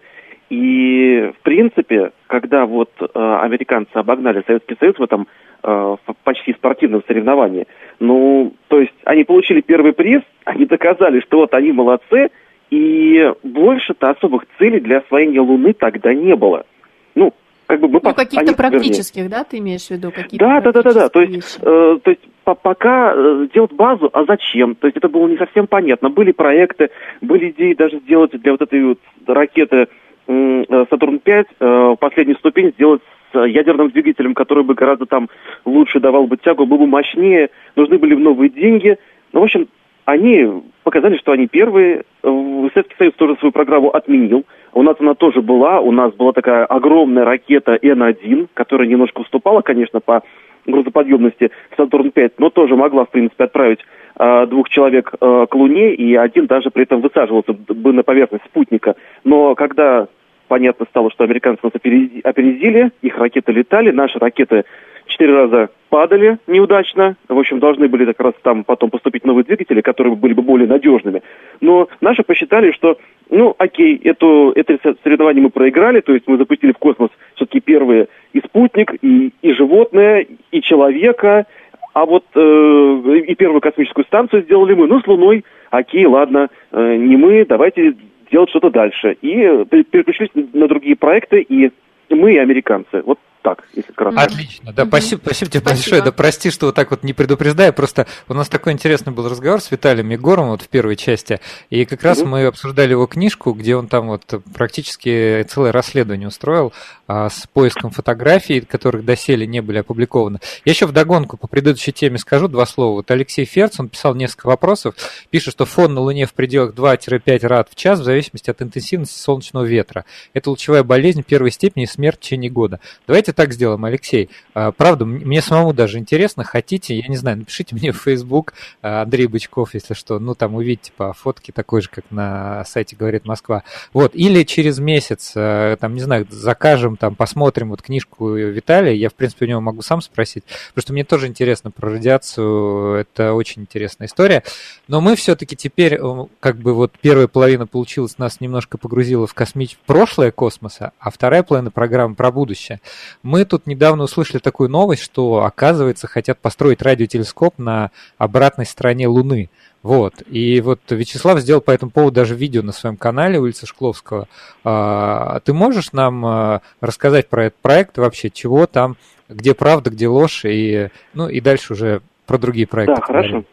[0.50, 5.26] И, в принципе, когда вот э, американцы обогнали Советский Союз в этом
[5.62, 7.66] э, почти спортивном соревновании,
[8.00, 12.30] ну, то есть они получили первый приз, они доказали, что вот они молодцы,
[12.70, 16.66] и больше-то особых целей для освоения Луны тогда не было.
[17.14, 17.32] Ну,
[17.72, 20.10] как бы мы Ну, по- каких-то они, вернее, практических, да, ты имеешь в виду?
[20.10, 21.08] Какие-то да, да, да, да, да.
[21.08, 24.74] То есть, э, то есть по- пока э, делать базу, а зачем?
[24.74, 26.10] То есть это было не совсем понятно.
[26.10, 26.90] Были проекты,
[27.22, 29.86] были идеи даже сделать для вот этой вот ракеты
[30.26, 33.00] э, Сатурн-5 э, последнюю ступень сделать
[33.32, 35.30] с ядерным двигателем, который бы гораздо там
[35.64, 37.48] лучше давал бы тягу, был бы мощнее.
[37.74, 38.98] Нужны были новые деньги.
[39.32, 39.66] Ну, в общем,
[40.04, 40.46] они
[40.82, 42.02] показали, что они первые.
[42.22, 44.44] Советский Союз тоже свою программу отменил.
[44.74, 45.80] У нас она тоже была.
[45.80, 50.22] У нас была такая огромная ракета Н-1, которая немножко уступала, конечно, по
[50.66, 53.80] грузоподъемности Сатурн-5, но тоже могла, в принципе, отправить
[54.18, 58.44] э, двух человек э, к Луне, и один даже при этом высаживался бы на поверхность
[58.44, 58.94] спутника.
[59.24, 60.06] Но когда
[60.48, 64.64] понятно стало, что американцы нас опередили, их ракеты летали, наши ракеты
[65.12, 67.16] четыре раза падали неудачно.
[67.28, 70.66] В общем, должны были как раз там потом поступить новые двигатели, которые были бы более
[70.66, 71.22] надежными.
[71.60, 72.98] Но наши посчитали, что,
[73.30, 77.60] ну, окей, эту, это со- соревнование мы проиграли, то есть мы запустили в космос все-таки
[77.60, 81.46] первые и спутник, и, и животное, и человека,
[81.94, 84.86] а вот э, и первую космическую станцию сделали мы.
[84.86, 87.94] Ну, с Луной, окей, ладно, э, не мы, давайте
[88.30, 89.16] делать что-то дальше.
[89.20, 91.70] И э, пере- переключились на другие проекты, и
[92.08, 93.02] мы, и американцы.
[93.04, 94.20] Вот так, если кратко.
[94.20, 94.32] Мгм.
[94.32, 94.90] Отлично, да, Мгм.
[94.90, 95.80] спасибо, спасибо тебе Спасибо.
[95.82, 96.02] большое.
[96.02, 99.60] Да прости, что вот так вот не предупреждая, просто у нас такой интересный был разговор
[99.60, 102.30] с Виталием Егором вот в первой части, и как раз Мгм.
[102.30, 104.22] мы обсуждали его книжку, где он там вот
[104.54, 106.72] практически целое расследование устроил
[107.08, 110.38] а, с поиском фотографий, которых доселе не были опубликованы.
[110.64, 112.92] Я еще вдогонку по предыдущей теме скажу два слова.
[112.94, 114.94] Вот Алексей Ферц, он писал несколько вопросов,
[115.30, 119.18] пишет, что фон на Луне в пределах 2-5 рад в час в зависимости от интенсивности
[119.18, 120.04] солнечного ветра.
[120.32, 122.80] Это лучевая болезнь первой степени и смерть в течение года.
[123.06, 124.30] Давайте давайте так сделаем, Алексей.
[124.54, 129.02] А, правда, мне самому даже интересно, хотите, я не знаю, напишите мне в Facebook а,
[129.02, 133.24] Андрей Бычков, если что, ну там увидите по фотке такой же, как на сайте «Говорит
[133.24, 133.64] Москва».
[133.92, 139.08] Вот, или через месяц, а, там, не знаю, закажем, там, посмотрим вот книжку Виталия, я,
[139.08, 143.32] в принципе, у него могу сам спросить, потому что мне тоже интересно про радиацию, это
[143.32, 144.42] очень интересная история,
[144.88, 145.98] но мы все-таки теперь,
[146.40, 149.78] как бы вот первая половина получилась, нас немножко погрузила в космич...
[149.86, 152.80] прошлое космоса, а вторая половина программы про будущее.
[153.22, 159.48] Мы тут недавно услышали такую новость, что, оказывается, хотят построить радиотелескоп на обратной стороне Луны.
[159.82, 160.14] Вот.
[160.28, 164.28] И вот Вячеслав сделал по этому поводу даже видео на своем канале улицы Шкловского.
[164.64, 168.96] А, ты можешь нам а, рассказать про этот проект вообще, чего там,
[169.28, 172.96] где правда, где ложь, и, ну, и дальше уже про другие проекты.
[172.96, 173.44] Да, хорошо.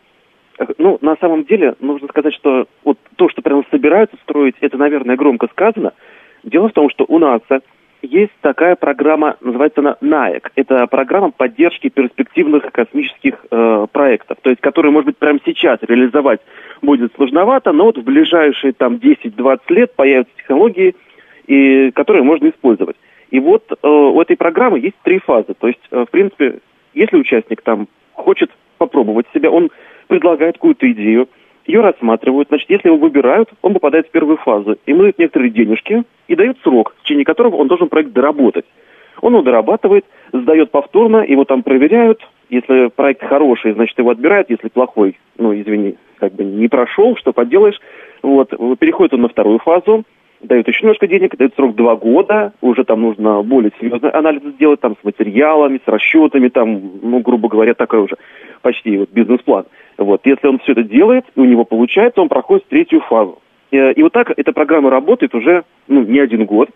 [0.77, 5.15] Ну, на самом деле, нужно сказать, что вот то, что прямо собираются строить, это, наверное,
[5.15, 5.93] громко сказано.
[6.43, 7.62] Дело в том, что у НАСА
[8.01, 10.51] есть такая программа, называется она НАЭК.
[10.55, 16.39] Это программа поддержки перспективных космических э, проектов, то есть которые, может быть, прямо сейчас реализовать
[16.81, 20.95] будет сложновато, но вот в ближайшие там 10-20 лет появятся технологии,
[21.47, 22.95] и, которые можно использовать.
[23.31, 25.53] И вот э, у этой программы есть три фазы.
[25.59, 26.59] То есть, э, в принципе,
[26.93, 29.69] если участник там хочет попробовать себя, он
[30.07, 31.27] предлагает какую-то идею,
[31.65, 32.48] ее рассматривают.
[32.50, 34.78] Значит, если его выбирают, он попадает в первую фазу.
[34.86, 38.65] Ему дают некоторые денежки и дают срок, в течение которого он должен проект доработать.
[39.22, 42.22] Он его дорабатывает, сдает повторно, его там проверяют.
[42.50, 44.50] Если проект хороший, значит, его отбирают.
[44.50, 47.80] Если плохой, ну, извини, как бы не прошел, что поделаешь.
[48.22, 50.04] Вот, переходит он на вторую фазу,
[50.41, 54.80] дают еще немножко денег, дают срок два года, уже там нужно более серьезный анализ сделать,
[54.80, 58.15] там, с материалами, с расчетами, там, ну, грубо говоря, такой уже
[58.62, 59.65] почти вот бизнес-план.
[59.98, 63.39] Вот, если он все это делает, и у него получается, он проходит третью фазу.
[63.72, 66.69] И, э, и вот так эта программа работает уже, ну, не один год.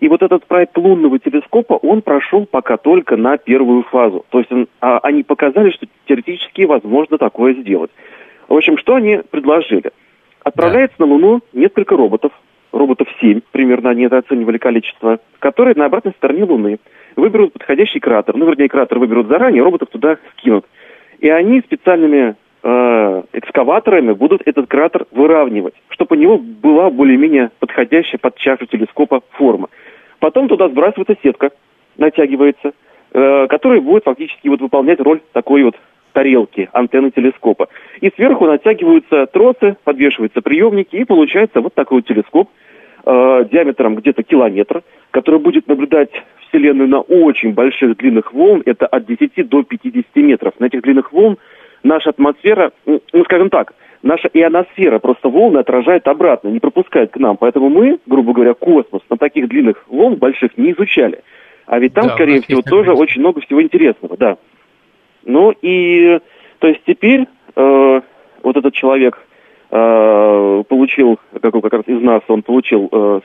[0.00, 4.26] И вот этот проект лунного телескопа, он прошел пока только на первую фазу.
[4.28, 7.90] То есть он, а, они показали, что теоретически возможно такое сделать.
[8.48, 9.90] В общем, что они предложили?
[10.44, 11.06] Отправляется да.
[11.06, 12.30] на Луну несколько роботов,
[12.72, 16.78] роботов 7, примерно они это оценивали количество, которые на обратной стороне Луны
[17.16, 18.36] выберут подходящий кратер.
[18.36, 20.66] Ну, вернее, кратер выберут заранее, роботов туда скинут.
[21.18, 28.18] И они специальными э, экскаваторами будут этот кратер выравнивать, чтобы у него была более-менее подходящая
[28.18, 29.68] под чашу телескопа форма.
[30.18, 31.50] Потом туда сбрасывается сетка,
[31.96, 32.72] натягивается,
[33.12, 35.76] э, которая будет фактически вот выполнять роль такой вот
[36.12, 37.68] тарелки, антенны телескопа.
[38.00, 42.48] И сверху натягиваются тросы, подвешиваются приемники, и получается вот такой вот телескоп
[43.04, 46.10] э, диаметром где-то километр, который будет наблюдать
[46.48, 50.54] Вселенную на очень больших длинных волн, это от 10 до 50 метров.
[50.58, 51.38] На этих длинных волн
[51.82, 57.36] наша атмосфера, ну, скажем так, наша ионосфера просто волны отражает обратно, не пропускает к нам.
[57.36, 61.20] Поэтому мы, грубо говоря, космос на таких длинных волн больших не изучали.
[61.66, 64.38] А ведь там, да, скорее всего, тоже очень много всего интересного, да.
[65.24, 66.20] Ну и,
[66.60, 68.00] то есть теперь э,
[68.42, 69.18] вот этот человек
[69.70, 73.20] э, получил, как, как раз из нас, он получил э,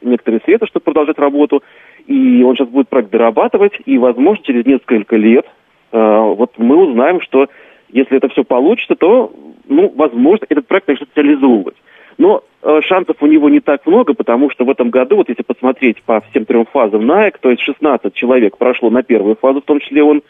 [0.00, 1.62] некоторые средства, чтобы продолжать работу,
[2.06, 5.46] и он сейчас будет проект дорабатывать, и, возможно, через несколько лет
[5.92, 7.48] э, вот мы узнаем, что
[7.90, 9.32] если это все получится, то,
[9.68, 11.76] ну, возможно, этот проект начнет реализовывать.
[12.18, 15.42] Но э, шансов у него не так много, потому что в этом году, вот если
[15.42, 19.64] посмотреть по всем трем фазам НАЭК, то есть 16 человек прошло на первую фазу, в
[19.64, 20.22] том числе он,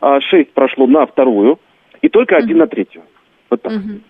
[0.00, 1.58] а 6 прошло на вторую,
[2.02, 2.60] и только один mm-hmm.
[2.60, 3.02] на третью.
[3.50, 3.72] Вот так.
[3.72, 4.00] Mm-hmm.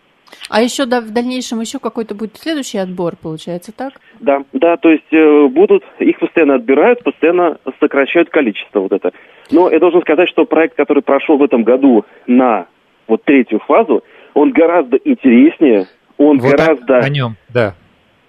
[0.51, 3.95] А еще да, в дальнейшем еще какой-то будет следующий отбор, получается, так?
[4.21, 9.13] Да, да, то есть э, будут, их постоянно отбирают, постоянно сокращают количество вот это.
[9.51, 12.67] Но я должен сказать, что проект, который прошел в этом году на
[13.07, 14.03] вот третью фазу,
[14.35, 15.87] он гораздо интереснее,
[16.19, 16.99] он вот гораздо...
[16.99, 17.75] О, о нем, да.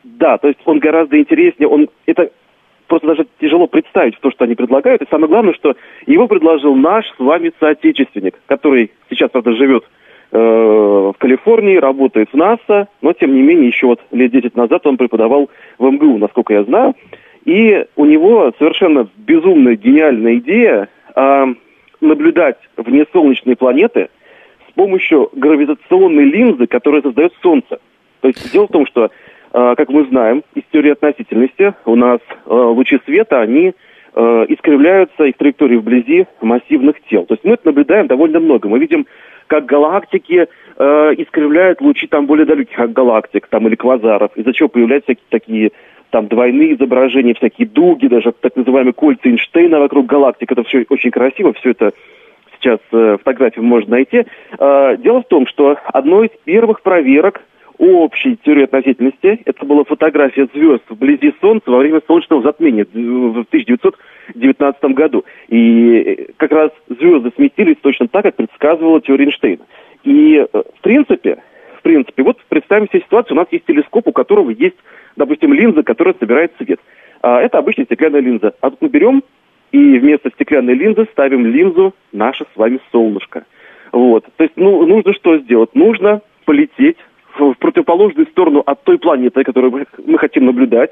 [0.03, 1.89] Да, то есть он гораздо интереснее, он...
[2.05, 2.29] Это
[2.88, 5.01] просто даже тяжело представить то, что они предлагают.
[5.01, 9.84] И самое главное, что его предложил наш с вами соотечественник, который сейчас, правда, живет
[10.31, 14.97] в Калифорнии, работает в НАСА, но, тем не менее, еще вот лет 10 назад он
[14.97, 16.95] преподавал в МГУ, насколько я знаю.
[17.45, 21.45] И у него совершенно безумная, гениальная идея э,
[22.01, 24.09] наблюдать внесолнечные планеты–
[24.75, 27.79] помощью гравитационной линзы, которая создает Солнце.
[28.21, 32.19] То есть дело в том, что, э, как мы знаем из теории относительности, у нас
[32.45, 33.73] э, лучи света, они
[34.13, 37.25] э, искривляются, их траектории вблизи массивных тел.
[37.25, 38.69] То есть мы это наблюдаем довольно много.
[38.69, 39.07] Мы видим,
[39.47, 44.69] как галактики э, искривляют лучи там более далеких от галактик, там или квазаров, из-за чего
[44.69, 45.71] появляются всякие такие
[46.10, 50.51] там двойные изображения, всякие дуги, даже так называемые кольца Эйнштейна вокруг галактик.
[50.51, 51.91] Это все очень красиво, все это
[52.59, 54.26] сейчас э, фотографию можно найти.
[54.57, 57.41] Э, дело в том, что одной из первых проверок
[57.78, 59.41] общей теории относительности.
[59.45, 65.26] Это была фотография звезд вблизи Солнца во время солнечного затмения в 1919 году.
[65.49, 69.65] И как раз звезды сместились точно так, как предсказывала теория Эйнштейна.
[70.03, 71.43] И э, в принципе,
[71.78, 74.78] в принципе, вот представим себе ситуацию, у нас есть телескоп, у которого есть,
[75.15, 76.80] допустим, линза, которая собирает свет.
[77.21, 78.53] А это обычная стеклянная линза.
[78.61, 79.23] А тут мы берем
[79.71, 83.45] и вместо стеклянной линзы ставим линзу наше с вами солнышко.
[83.91, 84.26] Вот.
[84.38, 85.73] То есть, ну, нужно что сделать?
[85.73, 86.97] Нужно полететь
[87.39, 90.91] в противоположную сторону от той планеты, которую мы хотим наблюдать,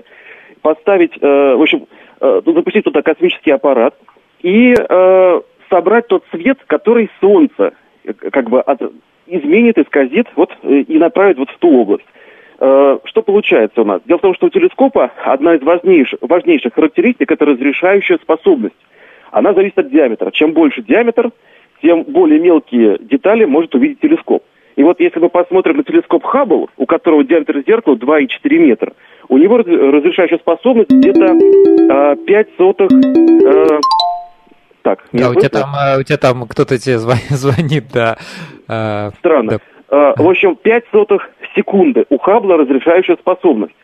[0.61, 1.87] поставить, э, в общем,
[2.21, 3.95] э, запустить туда космический аппарат
[4.41, 7.73] и э, собрать тот свет, который Солнце
[8.03, 8.81] э, как бы от,
[9.27, 12.05] изменит, исказит вот, э, и направит вот в ту область.
[12.59, 14.01] Э, что получается у нас?
[14.05, 18.75] Дело в том, что у телескопа одна из важнейших, важнейших характеристик– это разрешающая способность.
[19.31, 20.31] Она зависит от диаметра.
[20.31, 21.31] Чем больше диаметр,
[21.81, 24.43] тем более мелкие детали может увидеть телескоп.
[24.75, 28.93] И вот если мы посмотрим на телескоп Хаббл, у которого диаметр зеркала 2,4 метра,
[29.29, 32.89] у него разрешающая способность где-то э, 5 сотых...
[32.91, 33.79] Э,
[34.81, 36.97] так, да, у тебя, там, э, у тебя там кто-то тебе
[37.29, 38.17] звонит, да.
[38.67, 39.51] Э, Странно.
[39.51, 39.59] Да.
[39.89, 43.75] Э, в общем, 5 сотых секунды у Хаббла разрешающая способность.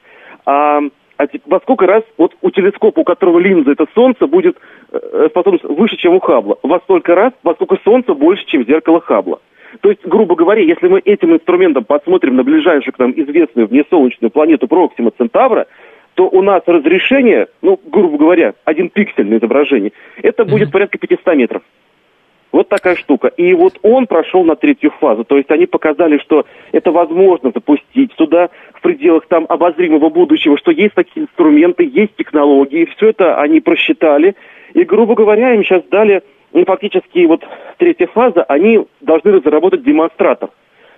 [0.45, 0.79] А,
[1.17, 4.57] а во сколько раз вот у телескопа, у которого линза это Солнце, будет
[4.91, 6.57] э, способность выше, чем у Хаббла?
[6.63, 9.39] Во столько раз, во сколько Солнце больше, чем зеркало Хаббла.
[9.81, 14.31] То есть, грубо говоря, если мы этим инструментом посмотрим на ближайшую к нам известную внесолнечную
[14.31, 15.67] планету Проксима Центавра,
[16.15, 21.35] то у нас разрешение, ну, грубо говоря, один пиксель на изображении, это будет порядка 500
[21.35, 21.61] метров.
[22.51, 23.27] Вот такая штука.
[23.27, 25.23] И вот он прошел на третью фазу.
[25.23, 30.71] То есть они показали, что это возможно запустить туда в пределах там обозримого будущего, что
[30.71, 32.89] есть такие инструменты, есть технологии.
[32.97, 34.35] Все это они просчитали.
[34.73, 36.23] И, грубо говоря, им сейчас дали
[36.53, 37.41] ну, фактически вот
[37.77, 40.49] третья фаза, они должны разработать демонстратор,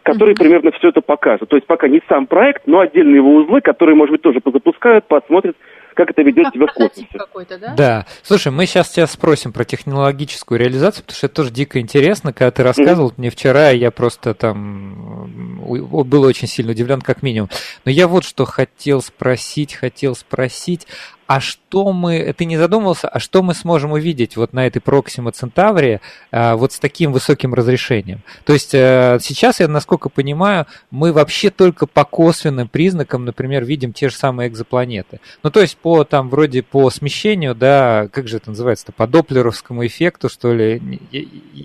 [0.04, 0.40] который mm-hmm.
[0.40, 1.50] примерно все это покажет.
[1.50, 5.06] То есть пока не сам проект, но отдельные его узлы, которые, может быть, тоже позапускают,
[5.08, 5.56] посмотрят,
[5.94, 7.58] как это ведет как себя в космосе.
[7.60, 7.74] Да?
[7.76, 8.06] да.
[8.24, 12.34] Слушай, мы сейчас тебя спросим про технологическую реализацию, потому что это тоже дико интересно.
[12.34, 13.16] Когда ты рассказывал mm-hmm.
[13.18, 17.50] мне вчера, я просто там был очень сильно удивлен, как минимум.
[17.86, 20.88] Но я вот что хотел спросить, хотел спросить
[21.32, 25.32] а что мы, ты не задумывался, а что мы сможем увидеть вот на этой Proxima
[25.32, 28.20] Centauri а, вот с таким высоким разрешением?
[28.44, 33.94] То есть а, сейчас, я насколько понимаю, мы вообще только по косвенным признакам, например, видим
[33.94, 35.22] те же самые экзопланеты.
[35.42, 39.88] Ну, то есть по там вроде по смещению, да, как же это называется-то, по доплеровскому
[39.88, 41.00] эффекту, что ли?
[41.12, 41.22] Я,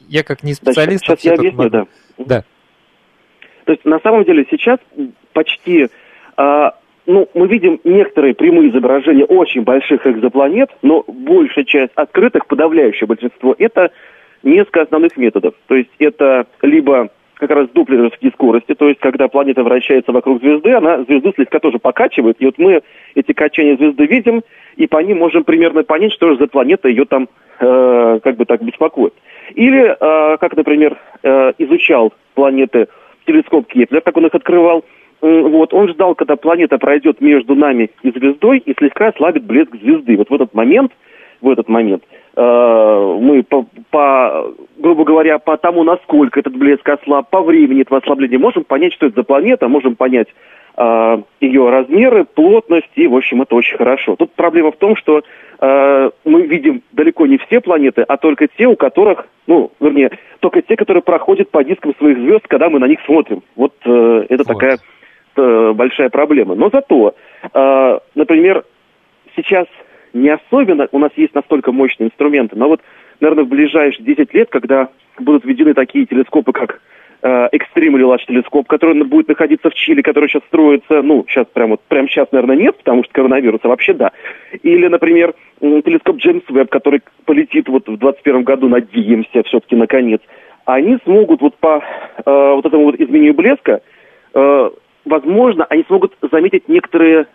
[0.08, 1.04] я как не специалист...
[1.08, 1.70] Да, сейчас я объясню, могу...
[1.70, 1.86] да.
[2.18, 2.44] Да.
[3.66, 4.78] То есть на самом деле сейчас
[5.32, 5.88] почти
[6.36, 6.74] а,
[7.06, 13.54] ну, мы видим некоторые прямые изображения очень больших экзопланет, но большая часть открытых, подавляющее большинство,
[13.58, 13.90] это
[14.42, 15.54] несколько основных методов.
[15.66, 20.72] То есть это либо как раз дуплеровские скорости, то есть когда планета вращается вокруг звезды,
[20.72, 22.80] она звезду слегка тоже покачивает, и вот мы
[23.14, 24.42] эти качания звезды видим,
[24.76, 27.28] и по ним можем примерно понять, что же за планета ее там
[27.60, 29.12] э, как бы так беспокоит.
[29.54, 32.88] Или, э, как, например, э, изучал планеты
[33.26, 34.84] телескоп Кеплер, как он их открывал,
[35.20, 40.16] вот, он ждал, когда планета пройдет между нами и звездой и слегка ослабит блеск звезды.
[40.16, 40.92] Вот в этот момент,
[41.40, 42.04] в этот момент
[42.36, 47.98] э, мы по, по, грубо говоря, по тому, насколько этот блеск ослаб, по времени этого
[47.98, 50.28] ослабления, можем понять, что это за планета, можем понять
[50.76, 54.16] э, ее размеры, плотность, и, в общем, это очень хорошо.
[54.16, 55.22] Тут проблема в том, что
[55.60, 60.62] э, мы видим далеко не все планеты, а только те, у которых, ну, вернее, только
[60.62, 63.42] те, которые проходят по дискам своих звезд, когда мы на них смотрим.
[63.54, 64.46] Вот э, это вот.
[64.46, 64.78] такая
[65.36, 66.54] э, большая проблема.
[66.54, 67.14] Но зато,
[67.52, 68.64] э, например,
[69.36, 69.66] сейчас
[70.12, 72.80] не особенно у нас есть настолько мощные инструменты, но вот,
[73.20, 74.88] наверное, в ближайшие 10 лет, когда
[75.18, 76.80] будут введены такие телескопы, как
[77.26, 81.80] Extreme Large телескоп, который будет находиться в Чили, который сейчас строится, ну, сейчас прямо вот,
[81.88, 84.12] прямо сейчас, наверное, нет, потому что коронавируса вообще да.
[84.62, 90.20] Или, например, телескоп Джеймс Веб, который полетит вот в 2021 году, надеемся, все-таки наконец.
[90.66, 93.80] Они смогут вот по э, вот этому вот изменению блеска
[94.34, 94.70] э,
[95.06, 97.26] возможно, они смогут заметить некоторые э,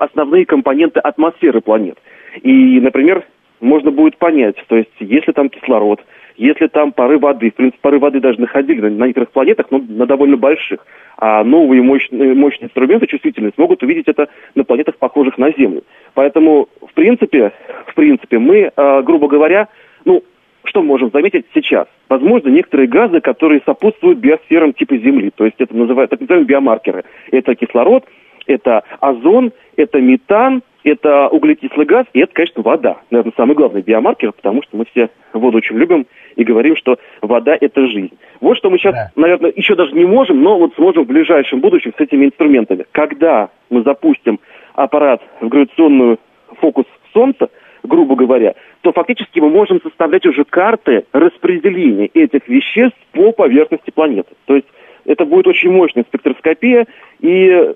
[0.00, 1.98] основные компоненты атмосферы планет.
[2.42, 3.24] И, например,
[3.60, 6.00] можно будет понять, то есть, если там кислород,
[6.36, 9.78] если там пары воды, в принципе, пары воды даже находили на, на некоторых планетах, но
[9.78, 10.80] на довольно больших,
[11.16, 15.82] а новые мощные, мощные инструменты чувствительные смогут увидеть это на планетах, похожих на Землю.
[16.14, 17.52] Поэтому, в принципе,
[17.86, 19.68] в принципе, мы, э, грубо говоря,
[20.04, 20.22] ну,
[20.64, 21.86] что мы можем заметить сейчас?
[22.08, 27.04] Возможно, некоторые газы, которые сопутствуют биосферам типа Земли, то есть это называют так называемые биомаркеры.
[27.30, 28.04] Это кислород,
[28.46, 32.98] это озон, это метан, это углекислый газ, и это, конечно, вода.
[33.10, 37.56] Наверное, самый главный биомаркер, потому что мы все воду очень любим и говорим, что вода–
[37.60, 38.16] это жизнь.
[38.40, 39.10] Вот что мы сейчас, да.
[39.16, 42.86] наверное, еще даже не можем, но вот сможем в ближайшем будущем с этими инструментами.
[42.92, 44.38] Когда мы запустим
[44.74, 46.18] аппарат в гравитационную
[46.60, 47.48] фокус Солнца,
[47.82, 54.34] грубо говоря, то фактически мы можем составлять уже карты распределения этих веществ по поверхности планеты.
[54.44, 54.68] То есть
[55.04, 56.86] это будет очень мощная спектроскопия,
[57.20, 57.72] и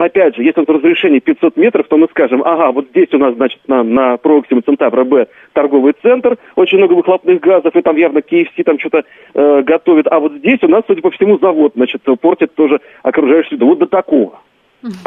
[0.00, 3.34] опять же, если это разрешение 500 метров, то мы скажем, ага, вот здесь у нас,
[3.34, 8.18] значит, на, на Проксиме Центавра Б торговый центр, очень много выхлопных газов, и там явно
[8.18, 12.02] KFC там что-то э, готовит, а вот здесь у нас, судя по всему, завод, значит,
[12.20, 13.66] портит тоже окружающую среду.
[13.66, 14.40] Вот до такого.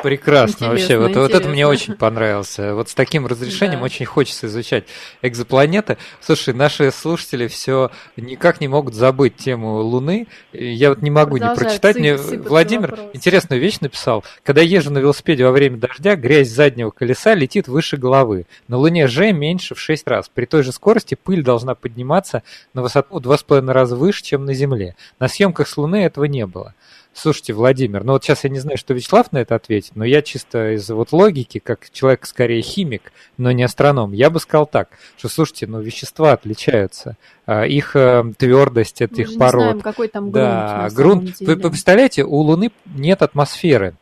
[0.02, 0.98] Прекрасно вообще.
[0.98, 2.58] Вот, вот это мне очень понравилось.
[2.58, 3.86] Вот с таким разрешением да.
[3.86, 4.86] очень хочется изучать
[5.22, 5.98] экзопланеты.
[6.22, 10.28] Слушай, наши слушатели все никак не могут забыть тему Луны.
[10.52, 11.96] Я вот не могу не прочитать.
[11.96, 13.10] Мне Владимир вопрос.
[13.14, 14.24] интересную вещь написал.
[14.44, 18.46] Когда езжу на велосипеде во время дождя, грязь заднего колеса летит выше головы.
[18.68, 20.30] На Луне же меньше в 6 раз.
[20.30, 22.44] При той же скорости пыль должна подниматься
[22.74, 24.96] на высоту в 2,5 раза выше, чем на Земле.
[25.20, 26.74] На съемках с Луны этого не было.
[27.14, 30.24] Слушайте, Владимир, ну вот сейчас я не знаю, что Вячеслав на это ответит, но я
[30.24, 34.89] чисто из вот логики, как человек скорее химик, но не астроном, я бы сказал так,
[35.18, 39.53] что, слушайте, ну вещества отличаются, а, их э, твердость, это их пород.
[39.53, 40.47] Не знаем, какой там грунт.
[40.47, 41.39] Да, грунт.
[41.39, 43.95] Вы, вы представляете, у Луны нет атмосферы.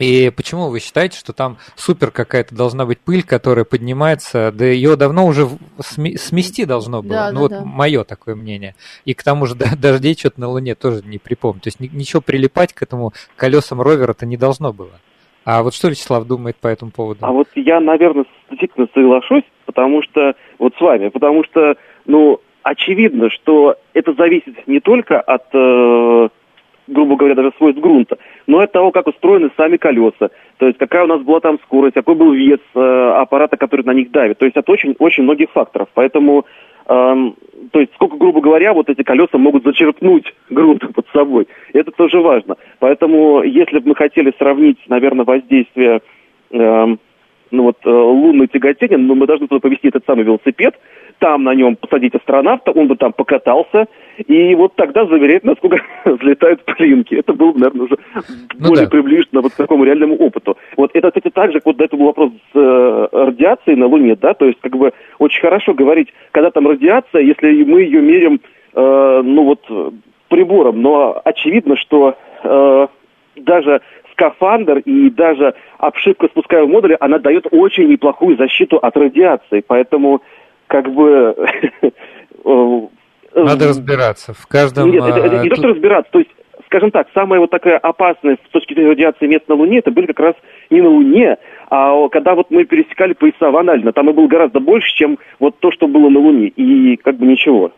[0.00, 4.96] И почему вы считаете, что там супер какая-то должна быть пыль, которая поднимается, да ее
[4.96, 5.46] давно уже
[5.78, 7.12] смести должно было.
[7.12, 7.64] Да, ну да, вот да.
[7.64, 8.74] мое такое мнение.
[9.04, 11.60] И к тому же да, дождей что-то на Луне тоже не припомню.
[11.60, 15.00] То есть ничего прилипать к этому колесам ровера-то не должно было.
[15.44, 17.20] А вот что Вячеслав думает по этому поводу?
[17.22, 21.76] А вот я, наверное, действительно соглашусь, потому что вот с вами, потому что,
[22.06, 26.28] ну, очевидно, что это зависит не только от э,
[26.86, 31.04] грубо говоря, даже свойств грунта, но от того, как устроены сами колеса, то есть какая
[31.04, 34.44] у нас была там скорость, какой был вес э, аппарата, который на них давит, то
[34.44, 35.88] есть от очень, очень многих факторов.
[35.94, 36.46] Поэтому,
[36.86, 37.30] э,
[37.72, 42.20] то есть сколько, грубо говоря, вот эти колеса могут зачерпнуть грунт под собой, это тоже
[42.20, 42.56] важно.
[42.78, 46.00] Поэтому, если бы мы хотели сравнить, наверное, воздействие
[46.50, 46.96] э,
[47.50, 50.74] ну вот, э, лунное тяготение, но мы должны туда повезти этот самый велосипед,
[51.20, 53.86] там на нем посадить астронавта, он бы там покатался,
[54.26, 57.14] и вот тогда заверять, насколько взлетают плинки.
[57.14, 57.96] Это было, наверное, уже
[58.58, 58.90] ну более да.
[58.90, 60.56] приближено вот к такому реальному опыту.
[60.76, 64.16] Вот это, кстати, так же, вот до этого был вопрос с э, радиацией на Луне,
[64.16, 68.40] да, то есть как бы очень хорошо говорить, когда там радиация, если мы ее меряем,
[68.74, 69.94] э, ну вот,
[70.28, 72.86] прибором, но очевидно, что э,
[73.36, 80.22] даже скафандр и даже обшивка спускаемого модуля, она дает очень неплохую защиту от радиации, поэтому
[80.70, 81.34] как бы...
[83.32, 84.32] Э, Надо разбираться.
[84.32, 84.90] В каждом...
[84.90, 86.10] Нет, это, это не то, что разбираться.
[86.10, 86.30] То есть,
[86.64, 90.06] скажем так, самая вот такая опасная с точки зрения радиации мест на Луне, это были
[90.06, 90.34] как раз
[90.70, 91.36] не на Луне,
[91.68, 95.70] а когда вот мы пересекали пояса ванально, там и было гораздо больше, чем вот то,
[95.70, 96.48] что было на Луне.
[96.48, 97.72] И как бы ничего.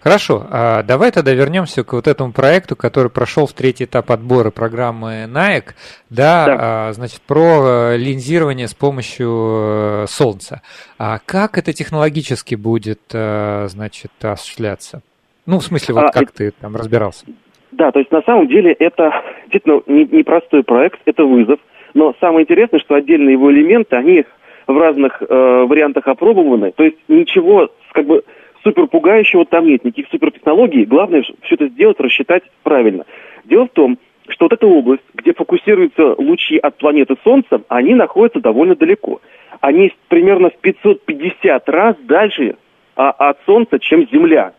[0.00, 4.50] Хорошо, а давай тогда вернемся к вот этому проекту, который прошел в третий этап отбора
[4.50, 5.64] программы NAEC,
[6.08, 6.56] да, да.
[6.60, 10.62] А, значит, про э, линзирование с помощью э, солнца.
[10.98, 15.02] А как это технологически будет, э, значит, осуществляться?
[15.46, 16.32] Ну, в смысле, вот а, как это...
[16.32, 17.26] ты там разбирался?
[17.72, 21.60] Да, то есть на самом деле это действительно непростой проект, это вызов,
[21.94, 24.24] но самое интересное, что отдельные его элементы, они
[24.66, 28.24] в разных э, вариантах опробованы, то есть ничего, как бы,
[28.62, 30.84] супер пугающего там нет, никаких супертехнологий.
[30.84, 33.04] Главное все это сделать, рассчитать правильно.
[33.44, 33.98] Дело в том,
[34.28, 39.20] что вот эта область, где фокусируются лучи от планеты Солнца, они находятся довольно далеко.
[39.60, 42.56] Они примерно в 550 раз дальше
[42.96, 44.52] а, от Солнца, чем Земля.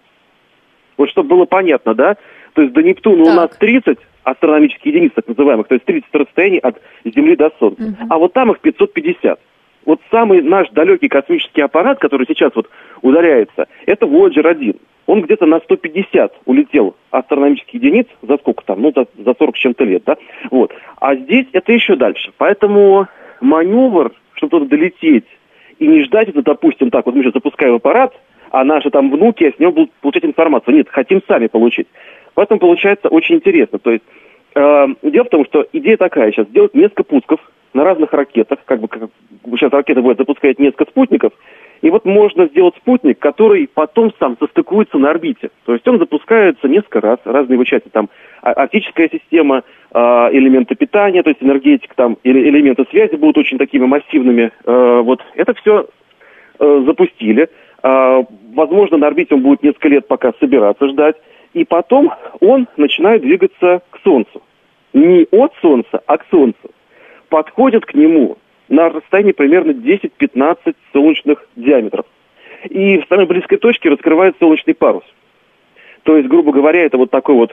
[0.97, 2.17] Вот чтобы было понятно, да?
[2.53, 3.33] То есть до Нептуна так.
[3.33, 7.83] у нас 30 астрономических единиц, так называемых, то есть 30 расстояний от Земли до Солнца.
[7.83, 7.95] Угу.
[8.09, 9.39] А вот там их 550
[9.85, 12.69] вот самый наш далекий космический аппарат, который сейчас вот
[13.01, 14.75] ударяется, это Voyager 1.
[15.07, 19.59] Он где-то на 150 улетел астрономических единиц, за сколько там, ну, за, за 40 с
[19.59, 20.17] чем-то лет, да,
[20.51, 20.71] вот.
[20.99, 22.31] А здесь это еще дальше.
[22.37, 23.07] Поэтому
[23.41, 25.25] маневр, чтобы туда долететь
[25.79, 28.13] и не ждать это, допустим, так, вот мы сейчас запускаем аппарат,
[28.51, 30.75] а наши там внуки с него будут получать информацию.
[30.75, 31.87] Нет, хотим сами получить.
[32.35, 33.79] Поэтому получается очень интересно.
[33.79, 34.03] То есть
[34.55, 37.39] э, дело в том, что идея такая сейчас, сделать несколько пусков,
[37.73, 39.09] на разных ракетах, как бы как,
[39.61, 41.33] сейчас ракета будет запускать несколько спутников,
[41.81, 45.49] и вот можно сделать спутник, который потом сам состыкуется на орбите.
[45.65, 48.09] То есть он запускается несколько раз, разные его части, там
[48.41, 54.51] оптическая система, а, элементы питания, то есть энергетика, там элементы связи будут очень такими массивными.
[54.65, 55.87] А, вот это все
[56.59, 57.49] а, запустили.
[57.83, 61.15] Возможно, на орбите он будет несколько лет пока собираться ждать.
[61.53, 64.43] И потом он начинает двигаться к Солнцу.
[64.93, 66.69] Не от Солнца, а к Солнцу
[67.29, 68.37] подходят к нему
[68.71, 72.05] на расстоянии примерно 10-15 солнечных диаметров.
[72.69, 75.03] И в самой близкой точке раскрывается солнечный парус.
[76.03, 77.51] То есть, грубо говоря, это вот такой вот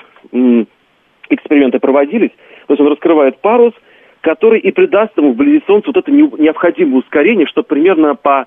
[1.28, 2.30] эксперименты проводились.
[2.66, 3.74] То есть он раскрывает парус,
[4.20, 8.46] который и придаст ему вблизи Солнца вот это необходимое ускорение, что примерно по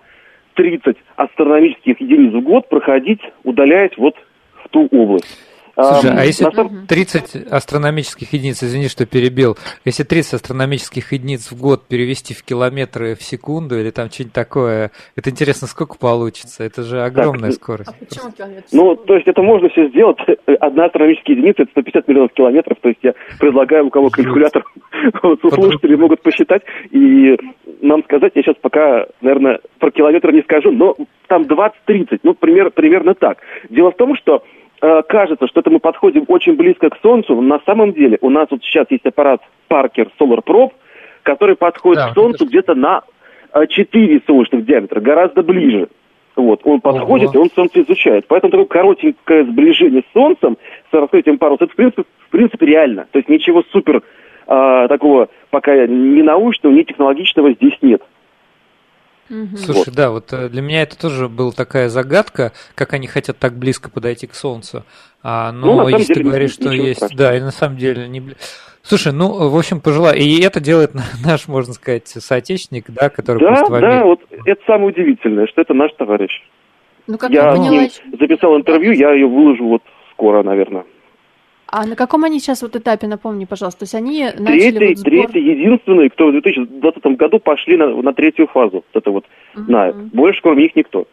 [0.56, 4.16] 30 астрономических единиц в год проходить, удаляясь вот
[4.64, 5.51] в ту область.
[5.76, 6.48] Слушай, а если
[6.88, 13.16] 30 астрономических единиц, извини, что перебил, если 30 астрономических единиц в год перевести в километры
[13.16, 16.64] в секунду или там что-нибудь такое, это интересно, сколько получится?
[16.64, 17.90] Это же огромная так, скорость.
[17.90, 18.68] А почему километр?
[18.72, 20.18] Ну, то есть это можно все сделать.
[20.60, 24.66] Одна астрономическая единица– это 150 миллионов километров, то есть я предлагаю, у кого калькулятор,
[25.42, 27.38] слушатели могут посчитать и
[27.82, 30.96] нам сказать, я сейчас пока, наверное, про километр не скажу, но
[31.28, 33.40] там 20-30, ну, пример, примерно так.
[33.70, 34.44] Дело в том, что
[34.82, 38.30] Э, кажется, что это мы подходим очень близко к Солнцу, но на самом деле у
[38.30, 40.72] нас вот сейчас есть аппарат Parker Solar Probe,
[41.24, 43.04] который подходит да, к Солнцу где-то на
[43.54, 45.88] 4 э, солнечных диаметра, гораздо ближе.
[46.36, 47.40] Вот, он подходит, Ого.
[47.40, 48.26] и он Солнце изучает.
[48.28, 50.58] Поэтому такое коротенькое сближение с Солнцем,
[50.90, 53.06] с раскрытием паруса, это в принципе, в принципе реально.
[53.12, 54.02] То есть ничего супер
[54.48, 58.02] а, такого пока ни научного, ни технологичного здесь нет.
[59.32, 59.58] Угу.
[59.58, 59.96] Слушай, вот.
[59.96, 63.90] да, вот э, для меня это тоже была такая загадка, как они хотят так близко
[63.90, 64.84] подойти к Солнцу.
[65.24, 67.18] А, но ну, если ты говоришь, что есть, страшного.
[67.18, 68.22] да, и на самом деле не
[68.84, 70.18] Слушай, ну, в общем, пожелаю.
[70.18, 70.92] И это делает
[71.26, 75.94] наш, можно сказать, соотечественник, да, который Да, да, вот это самое удивительное, что это наш
[75.94, 76.32] товарищ.
[77.08, 77.88] Ну, как я, я поняла...
[78.20, 80.84] записал интервью, я ее выложу вот скоро, наверное.
[81.72, 83.80] А на каком они сейчас вот этапе, напомни, пожалуйста?
[83.80, 85.32] То есть они начали третий, вот сбор...
[85.32, 88.84] третий, единственный, кто в 2020 году пошли на, на третью фазу.
[88.84, 89.72] Вот это вот, угу.
[89.72, 91.08] на, больше кроме них никто.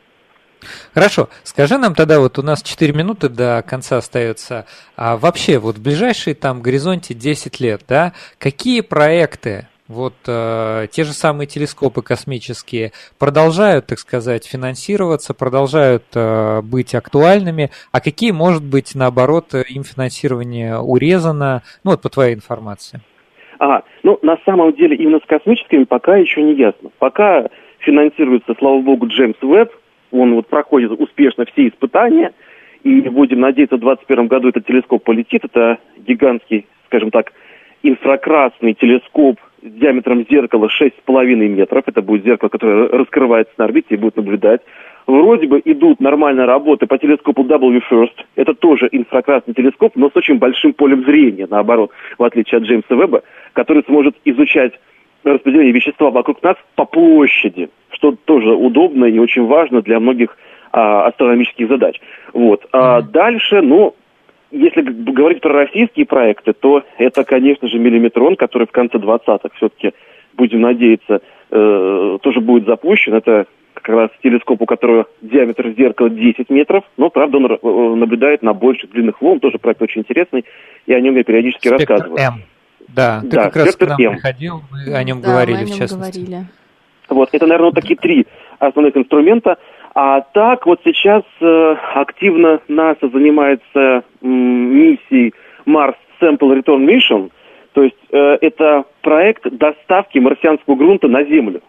[0.92, 5.76] Хорошо, скажи нам тогда, вот у нас 4 минуты до конца остается, а вообще вот
[5.76, 12.02] в ближайшие там горизонте 10 лет, да, какие проекты вот э, те же самые телескопы
[12.02, 19.84] космические продолжают, так сказать, финансироваться, продолжают э, быть актуальными, а какие, может быть, наоборот, им
[19.84, 23.00] финансирование урезано, ну вот по твоей информации?
[23.58, 26.90] Ага, ну на самом деле именно с космическими пока еще не ясно.
[26.98, 29.72] Пока финансируется, слава богу, Джеймс Веб,
[30.12, 32.32] он вот проходит успешно все испытания,
[32.84, 37.32] и будем надеяться, в 2021 году этот телескоп полетит, это гигантский, скажем так,
[37.82, 41.84] инфракрасный телескоп диаметром зеркала 6,5 метров.
[41.86, 44.60] Это будет зеркало, которое раскрывается на орбите и будет наблюдать.
[45.06, 48.24] Вроде бы идут нормальные работы по телескопу W First.
[48.36, 52.94] Это тоже инфракрасный телескоп, но с очень большим полем зрения, наоборот, в отличие от Джеймса
[52.94, 53.22] Веба,
[53.54, 54.74] который сможет изучать
[55.24, 60.36] распределение вещества вокруг нас по площади, что тоже удобно и очень важно для многих
[60.72, 62.00] а, астрономических задач.
[62.34, 62.66] Вот.
[62.72, 63.94] А дальше, ну,
[64.50, 69.92] если говорить про российские проекты, то это, конечно же, миллиметрон, который в конце 20-х все-таки,
[70.34, 71.20] будем надеяться,
[71.50, 73.14] э, тоже будет запущен.
[73.14, 78.42] Это как раз телескоп, у которого диаметр зеркала 10 метров, но, правда, он э, наблюдает
[78.42, 80.44] на больших длинных волн, тоже проект очень интересный,
[80.86, 82.18] и о нем я периодически Спектр рассказываю.
[82.18, 82.42] М.
[82.88, 84.12] Да, ты да, как раз к нам М.
[84.14, 86.20] приходил, мы о нем да, говорили, мы о нем в частности.
[86.20, 86.46] Говорили.
[87.10, 88.26] Вот, это, наверное, вот такие три
[88.58, 89.58] основных инструмента–
[90.00, 95.34] а так вот сейчас э, активно НАСА занимается м, миссией
[95.66, 97.32] Mars Sample Return Mission,
[97.72, 101.62] то есть э, это проект доставки марсианского грунта на Землю.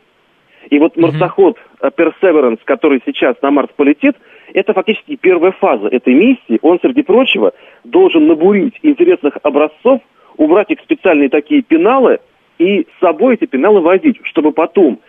[0.70, 1.02] И вот mm-hmm.
[1.02, 4.16] марсоход э, Perseverance, который сейчас на Марс полетит,
[4.54, 6.60] это фактически первая фаза этой миссии.
[6.62, 7.54] Он, среди прочего,
[7.84, 10.02] должен набурить интересных образцов,
[10.38, 12.20] убрать их в специальные такие пеналы
[12.60, 15.00] и с собой эти пеналы возить, чтобы потом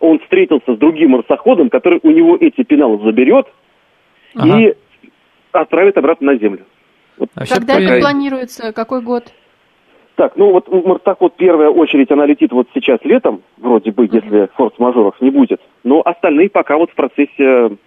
[0.00, 3.46] он встретился с другим марсоходом, который у него эти пеналы заберет
[4.34, 4.60] ага.
[4.60, 4.74] и
[5.52, 6.64] отправит обратно на Землю.
[7.16, 7.88] Вот Когда такая...
[7.88, 8.72] это планируется?
[8.72, 9.24] Какой год?
[10.14, 15.14] Так, ну вот марсоход первая очередь, она летит вот сейчас летом, вроде бы, если форс-мажоров
[15.20, 15.60] не будет.
[15.84, 17.30] Но остальные пока вот в процессе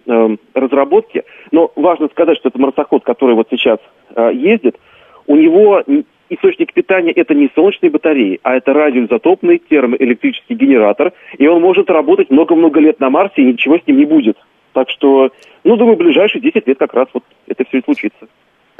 [0.06, 1.24] э, разработки.
[1.50, 3.78] Но важно сказать, что это марсоход, который вот сейчас
[4.14, 4.78] э, ездит,
[5.26, 5.82] у него
[6.34, 12.30] источник питания это не солнечные батареи, а это радиоизотопный термоэлектрический генератор, и он может работать
[12.30, 14.36] много-много лет на Марсе, и ничего с ним не будет.
[14.72, 15.30] Так что,
[15.64, 18.28] ну, думаю, в ближайшие 10 лет как раз вот это все и случится.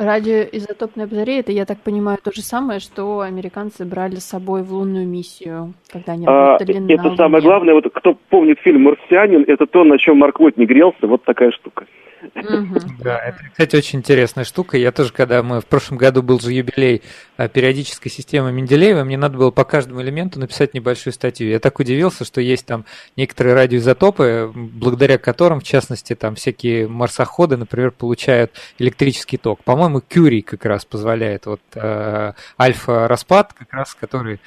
[0.02, 4.72] Радиоизотопная батарея, это, я так понимаю, то же самое, что американцы брали с собой в
[4.72, 7.16] лунную миссию, когда они а, работали а, на Это Луне.
[7.16, 11.06] самое главное, вот кто помнит фильм «Марсианин», это то, на чем Марк Уотт не грелся,
[11.06, 11.86] вот такая штука.
[13.02, 14.76] Да, это, кстати, очень интересная штука.
[14.76, 17.02] Я тоже, когда мы в прошлом году был же юбилей
[17.36, 21.48] а, периодической системы Менделеева, мне надо было по каждому элементу написать небольшую статью.
[21.48, 22.84] Я так удивился, что есть там
[23.16, 29.64] некоторые радиоизотопы, благодаря которым, в частности, там всякие марсоходы, например, получают электрический ток.
[29.64, 34.40] По-моему, Поэтому Кюрий как раз позволяет вот э, альфа-распад, как раз который...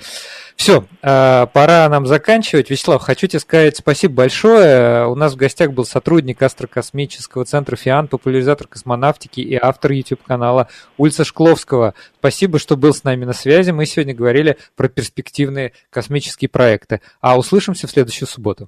[0.56, 2.72] Все, э, пора нам заканчивать.
[2.72, 5.06] Вячеслав, хочу тебе сказать спасибо большое.
[5.06, 10.68] У нас в гостях был сотрудник Астрокосмического центра ФИАН, популяризатор космонавтики и автор YouTube-канала
[10.98, 11.94] Ульца Шкловского.
[12.18, 13.70] Спасибо, что был с нами на связи.
[13.70, 17.02] Мы сегодня говорили про перспективные космические проекты.
[17.22, 18.68] А услышимся в следующую субботу.